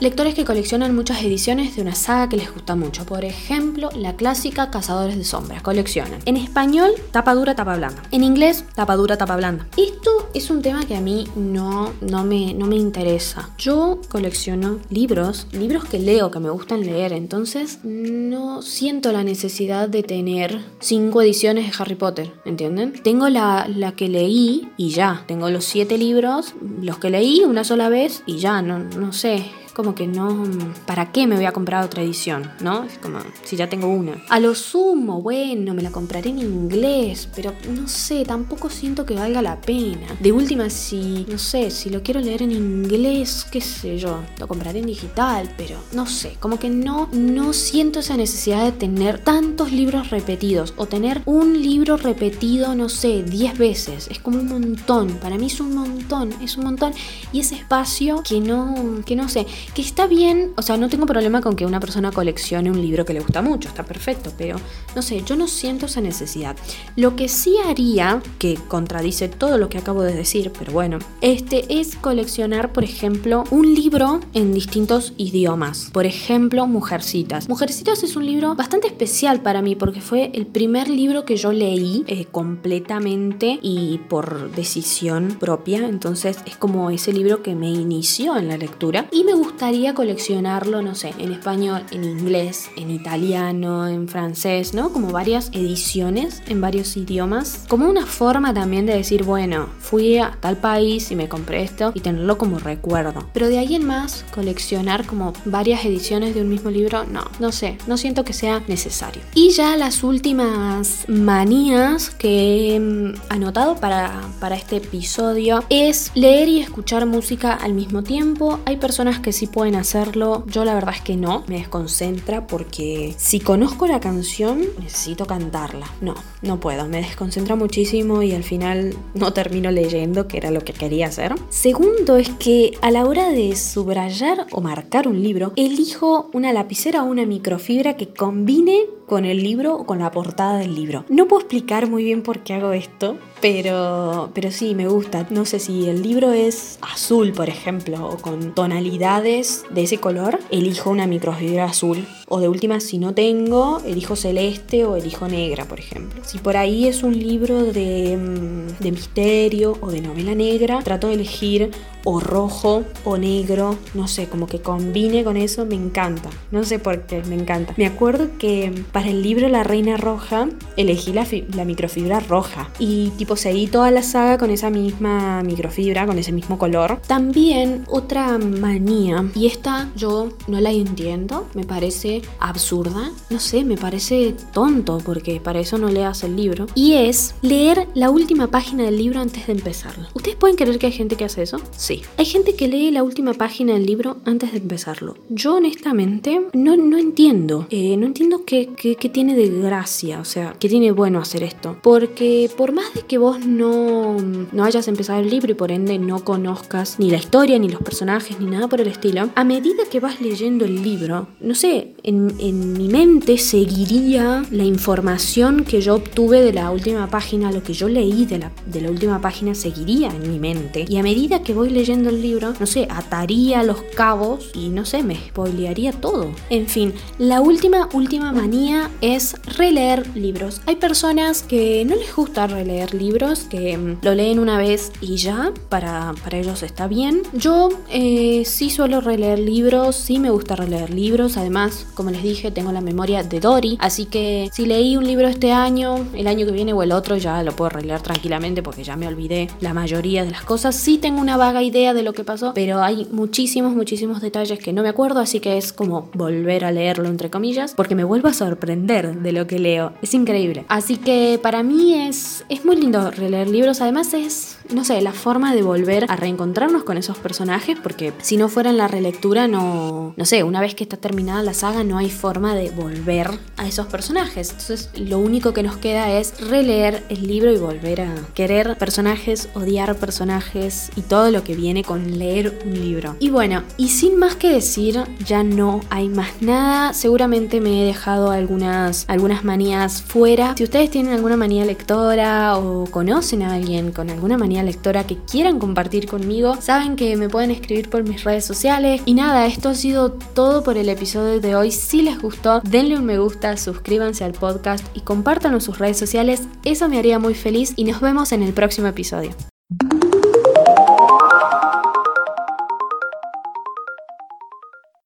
lectores 0.00 0.34
que 0.34 0.44
coleccionan 0.44 0.94
muchas 0.94 1.22
ediciones 1.22 1.76
de 1.76 1.82
una 1.82 1.94
saga 1.94 2.28
que 2.28 2.36
les 2.36 2.52
gusta 2.52 2.76
mucho. 2.76 3.04
Por 3.04 3.24
ejemplo, 3.24 3.90
la 3.96 4.16
clásica 4.16 4.70
Cazadores 4.70 5.16
de 5.16 5.24
Sombras. 5.24 5.62
Coleccionan. 5.62 6.20
En 6.26 6.36
español, 6.36 6.92
tapa 7.10 7.34
dura, 7.34 7.54
tapa 7.54 7.76
blanda. 7.76 8.02
En 8.10 8.22
inglés, 8.22 8.64
tapa 8.74 8.96
dura, 8.96 9.16
tapa 9.16 9.36
blanda. 9.36 9.66
Esto 9.76 10.28
es 10.34 10.50
un 10.50 10.62
tema 10.62 10.84
que 10.84 10.96
a 10.96 11.00
mí 11.00 11.26
no, 11.34 11.92
no, 12.00 12.24
me, 12.24 12.54
no 12.54 12.66
me 12.66 12.76
interesa. 12.76 13.50
Yo 13.58 14.00
colecciono 14.08 14.80
libros, 14.90 15.46
libros 15.52 15.84
que 15.84 15.98
leo, 15.98 16.30
que 16.30 16.40
me 16.40 16.50
gustan 16.50 16.84
leer. 16.84 17.12
Entonces, 17.12 17.78
no 17.82 18.62
siento 18.62 19.12
la 19.12 19.24
necesidad 19.24 19.88
de 19.88 20.02
tener 20.02 20.60
cinco 20.80 21.22
ediciones 21.22 21.66
de 21.66 21.82
Harry 21.82 21.94
Potter. 21.94 22.32
¿Entienden? 22.44 22.92
Tengo 23.02 23.28
la, 23.28 23.66
la 23.68 23.92
que 23.92 24.08
leí 24.08 24.68
y 24.76 24.90
ya. 24.90 25.24
Tengo 25.26 25.50
los 25.50 25.64
siete 25.64 25.96
libros, 25.98 26.54
los 26.82 26.98
que 26.98 27.10
leí 27.10 27.40
una 27.40 27.64
sola 27.64 27.88
vez 27.88 28.22
y 28.26 28.38
ya. 28.38 28.62
No, 28.62 28.78
no 28.78 29.12
sé 29.12 29.46
como 29.76 29.94
que 29.94 30.06
no, 30.06 30.44
¿para 30.86 31.12
qué 31.12 31.26
me 31.26 31.36
voy 31.36 31.44
a 31.44 31.52
comprar 31.52 31.84
otra 31.84 32.02
edición? 32.02 32.50
¿No? 32.60 32.84
Es 32.84 32.96
como 32.96 33.18
si 33.44 33.56
ya 33.56 33.68
tengo 33.68 33.88
una. 33.88 34.16
A 34.30 34.40
lo 34.40 34.54
sumo, 34.54 35.20
bueno, 35.20 35.74
me 35.74 35.82
la 35.82 35.90
compraré 35.90 36.30
en 36.30 36.38
inglés, 36.38 37.28
pero 37.36 37.52
no 37.68 37.86
sé, 37.86 38.24
tampoco 38.24 38.70
siento 38.70 39.04
que 39.04 39.14
valga 39.14 39.42
la 39.42 39.60
pena. 39.60 40.06
De 40.18 40.32
última, 40.32 40.70
si, 40.70 41.26
no 41.28 41.36
sé, 41.36 41.70
si 41.70 41.90
lo 41.90 42.02
quiero 42.02 42.20
leer 42.20 42.40
en 42.40 42.52
inglés, 42.52 43.46
qué 43.50 43.60
sé 43.60 43.98
yo, 43.98 44.20
lo 44.38 44.48
compraré 44.48 44.78
en 44.78 44.86
digital, 44.86 45.52
pero 45.58 45.76
no 45.92 46.06
sé, 46.06 46.38
como 46.40 46.58
que 46.58 46.70
no, 46.70 47.10
no 47.12 47.52
siento 47.52 47.98
esa 47.98 48.16
necesidad 48.16 48.64
de 48.64 48.72
tener 48.72 49.18
tantos 49.18 49.72
libros 49.72 50.08
repetidos 50.08 50.72
o 50.78 50.86
tener 50.86 51.20
un 51.26 51.60
libro 51.60 51.98
repetido, 51.98 52.74
no 52.74 52.88
sé, 52.88 53.22
10 53.24 53.58
veces. 53.58 54.08
Es 54.10 54.20
como 54.20 54.38
un 54.38 54.48
montón, 54.48 55.18
para 55.20 55.36
mí 55.36 55.48
es 55.48 55.60
un 55.60 55.74
montón, 55.74 56.32
es 56.40 56.56
un 56.56 56.64
montón. 56.64 56.94
Y 57.30 57.40
ese 57.40 57.56
espacio 57.56 58.22
que 58.26 58.40
no, 58.40 59.02
que 59.04 59.16
no 59.16 59.28
sé, 59.28 59.46
que 59.74 59.82
está 59.82 60.06
bien, 60.06 60.52
o 60.56 60.62
sea, 60.62 60.76
no 60.76 60.88
tengo 60.88 61.06
problema 61.06 61.40
con 61.40 61.56
que 61.56 61.66
una 61.66 61.80
persona 61.80 62.12
coleccione 62.12 62.70
un 62.70 62.80
libro 62.80 63.04
que 63.04 63.12
le 63.12 63.20
gusta 63.20 63.42
mucho, 63.42 63.68
está 63.68 63.84
perfecto, 63.84 64.32
pero 64.36 64.56
no 64.94 65.02
sé, 65.02 65.22
yo 65.22 65.36
no 65.36 65.48
siento 65.48 65.86
esa 65.86 66.00
necesidad. 66.00 66.56
Lo 66.96 67.16
que 67.16 67.28
sí 67.28 67.56
haría, 67.66 68.22
que 68.38 68.58
contradice 68.68 69.28
todo 69.28 69.58
lo 69.58 69.68
que 69.68 69.78
acabo 69.78 70.02
de 70.02 70.14
decir, 70.14 70.52
pero 70.58 70.72
bueno, 70.72 70.98
este 71.20 71.80
es 71.80 71.96
coleccionar, 71.96 72.72
por 72.72 72.84
ejemplo, 72.84 73.44
un 73.50 73.74
libro 73.74 74.20
en 74.34 74.52
distintos 74.52 75.12
idiomas. 75.16 75.90
Por 75.92 76.06
ejemplo, 76.06 76.66
Mujercitas. 76.66 77.48
Mujercitas 77.48 78.02
es 78.02 78.16
un 78.16 78.26
libro 78.26 78.54
bastante 78.54 78.86
especial 78.86 79.40
para 79.40 79.62
mí 79.62 79.76
porque 79.76 80.00
fue 80.00 80.30
el 80.34 80.46
primer 80.46 80.88
libro 80.88 81.24
que 81.24 81.36
yo 81.36 81.52
leí 81.52 82.04
eh, 82.06 82.26
completamente 82.26 83.58
y 83.62 83.98
por 84.08 84.50
decisión 84.52 85.36
propia, 85.38 85.86
entonces 85.88 86.38
es 86.46 86.56
como 86.56 86.90
ese 86.90 87.12
libro 87.12 87.42
que 87.42 87.54
me 87.54 87.70
inició 87.70 88.36
en 88.36 88.48
la 88.48 88.56
lectura 88.56 89.08
y 89.12 89.24
me 89.24 89.34
gustó 89.34 89.55
gustaría 89.56 89.94
coleccionarlo, 89.94 90.82
no 90.82 90.94
sé, 90.94 91.14
en 91.16 91.32
español, 91.32 91.82
en 91.90 92.04
inglés, 92.04 92.68
en 92.76 92.90
italiano, 92.90 93.88
en 93.88 94.06
francés, 94.06 94.74
¿no? 94.74 94.92
Como 94.92 95.12
varias 95.12 95.48
ediciones 95.54 96.42
en 96.46 96.60
varios 96.60 96.94
idiomas. 96.98 97.64
Como 97.66 97.88
una 97.88 98.04
forma 98.04 98.52
también 98.52 98.84
de 98.84 98.92
decir, 98.92 99.24
bueno, 99.24 99.70
fui 99.78 100.18
a 100.18 100.36
tal 100.40 100.58
país 100.58 101.10
y 101.10 101.16
me 101.16 101.30
compré 101.30 101.62
esto 101.62 101.92
y 101.94 102.00
tenerlo 102.00 102.36
como 102.36 102.58
recuerdo. 102.58 103.30
Pero 103.32 103.48
de 103.48 103.58
ahí 103.58 103.76
en 103.76 103.86
más, 103.86 104.26
coleccionar 104.34 105.06
como 105.06 105.32
varias 105.46 105.86
ediciones 105.86 106.34
de 106.34 106.42
un 106.42 106.50
mismo 106.50 106.68
libro, 106.68 107.04
no, 107.04 107.24
no 107.40 107.50
sé, 107.50 107.78
no 107.86 107.96
siento 107.96 108.26
que 108.26 108.34
sea 108.34 108.62
necesario. 108.68 109.22
Y 109.34 109.52
ya 109.52 109.74
las 109.78 110.04
últimas 110.04 111.06
manías 111.08 112.10
que 112.10 112.76
he 112.76 113.14
anotado 113.30 113.76
para, 113.76 114.20
para 114.38 114.54
este 114.54 114.76
episodio 114.76 115.64
es 115.70 116.10
leer 116.14 116.46
y 116.46 116.60
escuchar 116.60 117.06
música 117.06 117.54
al 117.54 117.72
mismo 117.72 118.02
tiempo. 118.02 118.60
Hay 118.66 118.76
personas 118.76 119.18
que 119.18 119.32
sí 119.32 119.45
pueden 119.46 119.74
hacerlo. 119.74 120.44
Yo 120.46 120.64
la 120.64 120.74
verdad 120.74 120.94
es 120.94 121.02
que 121.02 121.16
no, 121.16 121.44
me 121.46 121.58
desconcentra 121.58 122.46
porque 122.46 123.14
si 123.16 123.40
conozco 123.40 123.86
la 123.86 124.00
canción 124.00 124.62
necesito 124.80 125.26
cantarla. 125.26 125.86
No, 126.00 126.14
no 126.42 126.60
puedo, 126.60 126.86
me 126.88 126.98
desconcentra 126.98 127.56
muchísimo 127.56 128.22
y 128.22 128.32
al 128.32 128.44
final 128.44 128.94
no 129.14 129.32
termino 129.32 129.70
leyendo, 129.70 130.28
que 130.28 130.36
era 130.36 130.50
lo 130.50 130.60
que 130.60 130.72
quería 130.72 131.06
hacer. 131.06 131.34
Segundo 131.48 132.16
es 132.16 132.30
que 132.30 132.72
a 132.82 132.90
la 132.90 133.04
hora 133.04 133.30
de 133.30 133.56
subrayar 133.56 134.46
o 134.52 134.60
marcar 134.60 135.08
un 135.08 135.22
libro, 135.22 135.52
elijo 135.56 136.30
una 136.32 136.52
lapicera 136.52 137.02
o 137.02 137.06
una 137.06 137.26
microfibra 137.26 137.96
que 137.96 138.08
combine 138.08 138.84
con 139.06 139.24
el 139.24 139.42
libro 139.42 139.74
o 139.76 139.86
con 139.86 140.00
la 140.00 140.10
portada 140.10 140.58
del 140.58 140.74
libro. 140.74 141.04
No 141.08 141.26
puedo 141.28 141.40
explicar 141.40 141.88
muy 141.88 142.04
bien 142.04 142.22
por 142.22 142.40
qué 142.40 142.54
hago 142.54 142.72
esto, 142.72 143.18
pero, 143.40 144.30
pero 144.34 144.50
sí, 144.50 144.74
me 144.74 144.88
gusta. 144.88 145.26
No 145.30 145.44
sé 145.44 145.58
si 145.58 145.88
el 145.88 146.02
libro 146.02 146.32
es 146.32 146.78
azul, 146.82 147.32
por 147.32 147.48
ejemplo, 147.48 148.06
o 148.06 148.18
con 148.18 148.54
tonalidades 148.54 149.64
de 149.70 149.84
ese 149.84 149.98
color, 149.98 150.38
elijo 150.50 150.90
una 150.90 151.06
microfibra 151.06 151.64
azul. 151.64 152.06
O 152.28 152.40
de 152.40 152.48
última, 152.48 152.80
si 152.80 152.98
no 152.98 153.14
tengo, 153.14 153.80
elijo 153.86 154.16
celeste 154.16 154.84
o 154.84 154.96
elijo 154.96 155.28
negra, 155.28 155.64
por 155.66 155.78
ejemplo. 155.78 156.22
Si 156.24 156.38
por 156.38 156.56
ahí 156.56 156.88
es 156.88 157.02
un 157.02 157.16
libro 157.16 157.64
de, 157.64 158.16
mm, 158.16 158.82
de 158.82 158.92
misterio 158.92 159.78
o 159.80 159.90
de 159.90 160.00
novela 160.00 160.34
negra, 160.34 160.80
trato 160.82 161.06
de 161.08 161.14
elegir 161.14 161.70
o 162.06 162.20
rojo 162.20 162.84
o 163.04 163.18
negro, 163.18 163.76
no 163.94 164.06
sé, 164.06 164.28
como 164.28 164.46
que 164.46 164.60
combine 164.60 165.24
con 165.24 165.36
eso, 165.36 165.66
me 165.66 165.74
encanta. 165.74 166.30
No 166.52 166.64
sé 166.64 166.78
por 166.78 167.02
qué, 167.02 167.22
me 167.24 167.34
encanta. 167.34 167.74
Me 167.76 167.84
acuerdo 167.84 168.28
que 168.38 168.72
para 168.92 169.08
el 169.08 169.22
libro 169.22 169.48
La 169.48 169.64
Reina 169.64 169.96
Roja 169.96 170.48
elegí 170.76 171.12
la, 171.12 171.26
la 171.54 171.64
microfibra 171.64 172.20
roja 172.20 172.70
y 172.78 173.10
tipo 173.18 173.34
seguí 173.34 173.66
toda 173.66 173.90
la 173.90 174.02
saga 174.02 174.38
con 174.38 174.50
esa 174.52 174.70
misma 174.70 175.42
microfibra, 175.42 176.06
con 176.06 176.16
ese 176.18 176.30
mismo 176.30 176.58
color. 176.58 177.00
También 177.08 177.84
otra 177.88 178.38
manía, 178.38 179.28
y 179.34 179.46
esta 179.46 179.90
yo 179.96 180.28
no 180.46 180.60
la 180.60 180.70
entiendo, 180.70 181.48
me 181.54 181.64
parece 181.64 182.15
absurda, 182.38 183.10
no 183.30 183.40
sé, 183.40 183.64
me 183.64 183.76
parece 183.76 184.34
tonto 184.52 184.98
porque 185.04 185.40
para 185.40 185.60
eso 185.60 185.78
no 185.78 185.88
leas 185.88 186.22
el 186.24 186.36
libro, 186.36 186.66
y 186.74 186.94
es 186.94 187.34
leer 187.42 187.88
la 187.94 188.10
última 188.10 188.48
página 188.48 188.84
del 188.84 188.98
libro 188.98 189.20
antes 189.20 189.46
de 189.46 189.52
empezarlo. 189.52 190.06
¿Ustedes 190.14 190.36
pueden 190.36 190.56
creer 190.56 190.78
que 190.78 190.86
hay 190.86 190.92
gente 190.92 191.16
que 191.16 191.24
hace 191.24 191.42
eso? 191.42 191.60
Sí. 191.76 192.02
Hay 192.16 192.24
gente 192.24 192.54
que 192.54 192.68
lee 192.68 192.90
la 192.90 193.02
última 193.02 193.34
página 193.34 193.74
del 193.74 193.86
libro 193.86 194.18
antes 194.24 194.52
de 194.52 194.58
empezarlo. 194.58 195.16
Yo 195.28 195.56
honestamente 195.56 196.42
no, 196.52 196.76
no 196.76 196.98
entiendo. 196.98 197.66
Eh, 197.70 197.96
no 197.96 198.06
entiendo 198.06 198.44
qué, 198.44 198.70
qué, 198.76 198.96
qué, 198.96 199.08
tiene 199.08 199.34
de 199.34 199.48
gracia, 199.48 200.20
o 200.20 200.24
sea, 200.24 200.54
qué 200.58 200.68
tiene 200.68 200.92
bueno 200.92 201.18
hacer 201.18 201.42
esto. 201.42 201.78
Porque 201.82 202.50
por 202.56 202.72
más 202.72 202.92
de 202.94 203.02
que 203.02 203.18
vos 203.18 203.44
no, 203.46 204.16
no 204.52 204.64
hayas 204.64 204.88
empezado 204.88 205.20
el 205.20 205.30
libro 205.30 205.52
y 205.52 205.54
por 205.54 205.72
ende 205.72 205.98
no 205.98 206.24
conozcas 206.24 206.98
ni 206.98 207.10
la 207.10 207.16
historia, 207.16 207.58
ni 207.58 207.68
los 207.68 207.82
personajes, 207.82 208.40
ni 208.40 208.46
nada 208.46 208.68
por 208.68 208.80
el 208.80 208.88
estilo, 208.88 209.30
a 209.34 209.44
medida 209.44 209.84
que 209.90 210.00
vas 210.00 210.20
leyendo 210.20 210.64
el 210.64 210.82
libro, 210.82 211.28
no 211.40 211.54
sé, 211.54 211.94
en, 212.06 212.72
mi 212.72 212.88
mente 212.88 213.36
seguiría 213.38 214.44
la 214.50 214.64
información 214.64 215.64
que 215.64 215.80
yo 215.80 215.96
obtuve 215.96 216.40
de 216.40 216.52
la 216.52 216.70
última 216.70 217.08
página, 217.08 217.50
lo 217.50 217.62
que 217.62 217.72
yo 217.72 217.88
leí 217.88 218.24
de 218.26 218.38
la, 218.38 218.50
última 218.88 219.20
página 219.20 219.54
seguiría 219.54 220.08
en 220.08 220.30
mi 220.30 220.38
mente. 220.38 220.84
Y 220.88 220.98
a 220.98 221.02
medida 221.02 221.42
que 221.42 221.52
voy 221.52 221.70
leyendo 221.70 221.86
leyendo 221.86 222.10
el 222.10 222.20
libro, 222.20 222.52
no 222.58 222.66
sé, 222.66 222.88
ataría 222.90 223.62
los 223.62 223.80
cabos 223.94 224.50
y 224.54 224.70
no 224.70 224.84
sé, 224.84 225.04
me 225.04 225.14
spoilearía 225.14 225.92
todo. 225.92 226.32
En 226.50 226.66
fin, 226.66 226.92
la 227.18 227.40
última, 227.40 227.88
última 227.92 228.32
manía 228.32 228.90
es 229.00 229.36
releer 229.56 230.16
libros. 230.16 230.62
Hay 230.66 230.76
personas 230.76 231.44
que 231.44 231.84
no 231.84 231.94
les 231.94 232.12
gusta 232.14 232.48
releer 232.48 232.92
libros, 232.92 233.44
que 233.44 233.78
mm, 233.78 233.98
lo 234.02 234.16
leen 234.16 234.40
una 234.40 234.58
vez 234.58 234.90
y 235.00 235.16
ya, 235.16 235.52
para, 235.68 236.14
para 236.24 236.38
ellos 236.38 236.64
está 236.64 236.88
bien. 236.88 237.22
Yo 237.34 237.68
eh, 237.88 238.42
sí 238.44 238.70
suelo 238.70 239.00
releer 239.00 239.38
libros, 239.38 239.94
sí 239.94 240.18
me 240.18 240.30
gusta 240.30 240.56
releer 240.56 240.92
libros, 240.92 241.36
además, 241.36 241.86
como 241.96 242.10
les 242.10 242.22
dije, 242.22 242.50
tengo 242.50 242.70
la 242.70 242.80
memoria 242.80 243.24
de 243.24 243.40
Dory, 243.40 243.78
así 243.80 244.04
que 244.04 244.50
si 244.52 244.66
leí 244.66 244.96
un 244.96 245.06
libro 245.06 245.26
este 245.26 245.50
año, 245.50 246.06
el 246.14 246.28
año 246.28 246.46
que 246.46 246.52
viene 246.52 246.74
o 246.74 246.82
el 246.82 246.92
otro 246.92 247.16
ya 247.16 247.42
lo 247.42 247.56
puedo 247.56 247.70
releer 247.70 248.02
tranquilamente 248.02 248.62
porque 248.62 248.84
ya 248.84 248.96
me 248.96 249.08
olvidé 249.08 249.48
la 249.60 249.72
mayoría 249.72 250.24
de 250.24 250.30
las 250.30 250.42
cosas. 250.42 250.76
Sí 250.76 250.98
tengo 250.98 251.20
una 251.20 251.36
vaga 251.36 251.62
idea 251.62 251.94
de 251.94 252.02
lo 252.02 252.12
que 252.12 252.22
pasó, 252.22 252.52
pero 252.54 252.82
hay 252.82 253.08
muchísimos, 253.10 253.74
muchísimos 253.74 254.20
detalles 254.20 254.58
que 254.58 254.72
no 254.72 254.82
me 254.82 254.90
acuerdo, 254.90 255.20
así 255.20 255.40
que 255.40 255.56
es 255.56 255.72
como 255.72 256.10
volver 256.12 256.64
a 256.64 256.70
leerlo 256.70 257.08
entre 257.08 257.30
comillas, 257.30 257.72
porque 257.74 257.94
me 257.94 258.04
vuelvo 258.04 258.28
a 258.28 258.34
sorprender 258.34 259.22
de 259.22 259.32
lo 259.32 259.46
que 259.46 259.58
leo. 259.58 259.94
Es 260.02 260.12
increíble. 260.12 260.66
Así 260.68 260.98
que 260.98 261.40
para 261.42 261.62
mí 261.62 261.94
es, 261.94 262.44
es 262.50 262.64
muy 262.64 262.76
lindo 262.76 263.10
releer 263.10 263.48
libros, 263.48 263.80
además 263.80 264.12
es, 264.12 264.58
no 264.70 264.84
sé, 264.84 265.00
la 265.00 265.12
forma 265.12 265.54
de 265.54 265.62
volver 265.62 266.04
a 266.10 266.16
reencontrarnos 266.16 266.84
con 266.84 266.98
esos 266.98 267.16
personajes, 267.16 267.78
porque 267.82 268.12
si 268.20 268.36
no 268.36 268.50
fuera 268.50 268.68
en 268.68 268.76
la 268.76 268.86
relectura, 268.86 269.48
no, 269.48 270.12
no 270.14 270.24
sé, 270.26 270.42
una 270.42 270.60
vez 270.60 270.74
que 270.74 270.84
está 270.84 270.98
terminada 270.98 271.42
la 271.42 271.54
saga, 271.54 271.85
no 271.86 271.98
hay 271.98 272.10
forma 272.10 272.54
de 272.54 272.70
volver 272.70 273.30
a 273.56 273.66
esos 273.66 273.86
personajes. 273.86 274.50
Entonces 274.50 274.90
lo 274.96 275.18
único 275.18 275.52
que 275.52 275.62
nos 275.62 275.76
queda 275.76 276.10
es 276.12 276.40
releer 276.40 277.04
el 277.08 277.26
libro 277.26 277.52
y 277.52 277.58
volver 277.58 278.02
a 278.02 278.14
querer 278.34 278.76
personajes, 278.76 279.48
odiar 279.54 279.94
personajes 279.96 280.90
y 280.96 281.02
todo 281.02 281.30
lo 281.30 281.44
que 281.44 281.54
viene 281.54 281.84
con 281.84 282.18
leer 282.18 282.58
un 282.64 282.74
libro. 282.74 283.16
Y 283.18 283.30
bueno, 283.30 283.62
y 283.76 283.88
sin 283.88 284.16
más 284.16 284.36
que 284.36 284.50
decir, 284.50 285.02
ya 285.24 285.42
no 285.42 285.80
hay 285.90 286.08
más 286.08 286.40
nada. 286.40 286.92
Seguramente 286.92 287.60
me 287.60 287.82
he 287.82 287.86
dejado 287.86 288.30
algunas, 288.30 289.04
algunas 289.08 289.44
manías 289.44 290.02
fuera. 290.02 290.54
Si 290.56 290.64
ustedes 290.64 290.90
tienen 290.90 291.12
alguna 291.12 291.36
manía 291.36 291.64
lectora 291.64 292.58
o 292.58 292.84
conocen 292.90 293.42
a 293.42 293.54
alguien 293.54 293.92
con 293.92 294.10
alguna 294.10 294.38
manía 294.38 294.62
lectora 294.62 295.06
que 295.06 295.16
quieran 295.16 295.58
compartir 295.58 296.06
conmigo, 296.06 296.56
saben 296.60 296.96
que 296.96 297.16
me 297.16 297.28
pueden 297.28 297.50
escribir 297.50 297.88
por 297.90 298.02
mis 298.02 298.24
redes 298.24 298.44
sociales. 298.44 299.02
Y 299.06 299.14
nada, 299.14 299.46
esto 299.46 299.68
ha 299.68 299.74
sido 299.74 300.12
todo 300.12 300.62
por 300.62 300.76
el 300.76 300.88
episodio 300.88 301.40
de 301.40 301.54
hoy. 301.54 301.70
Si 301.76 302.02
les 302.02 302.20
gustó, 302.20 302.60
denle 302.60 302.96
un 302.98 303.04
me 303.04 303.18
gusta, 303.18 303.56
suscríbanse 303.56 304.24
al 304.24 304.32
podcast 304.32 304.84
y 304.94 305.00
compártanlo 305.00 305.58
en 305.58 305.62
sus 305.62 305.78
redes 305.78 305.98
sociales. 305.98 306.42
Eso 306.64 306.88
me 306.88 306.98
haría 306.98 307.18
muy 307.18 307.34
feliz 307.34 307.74
y 307.76 307.84
nos 307.84 308.00
vemos 308.00 308.32
en 308.32 308.42
el 308.42 308.52
próximo 308.52 308.88
episodio. 308.88 309.30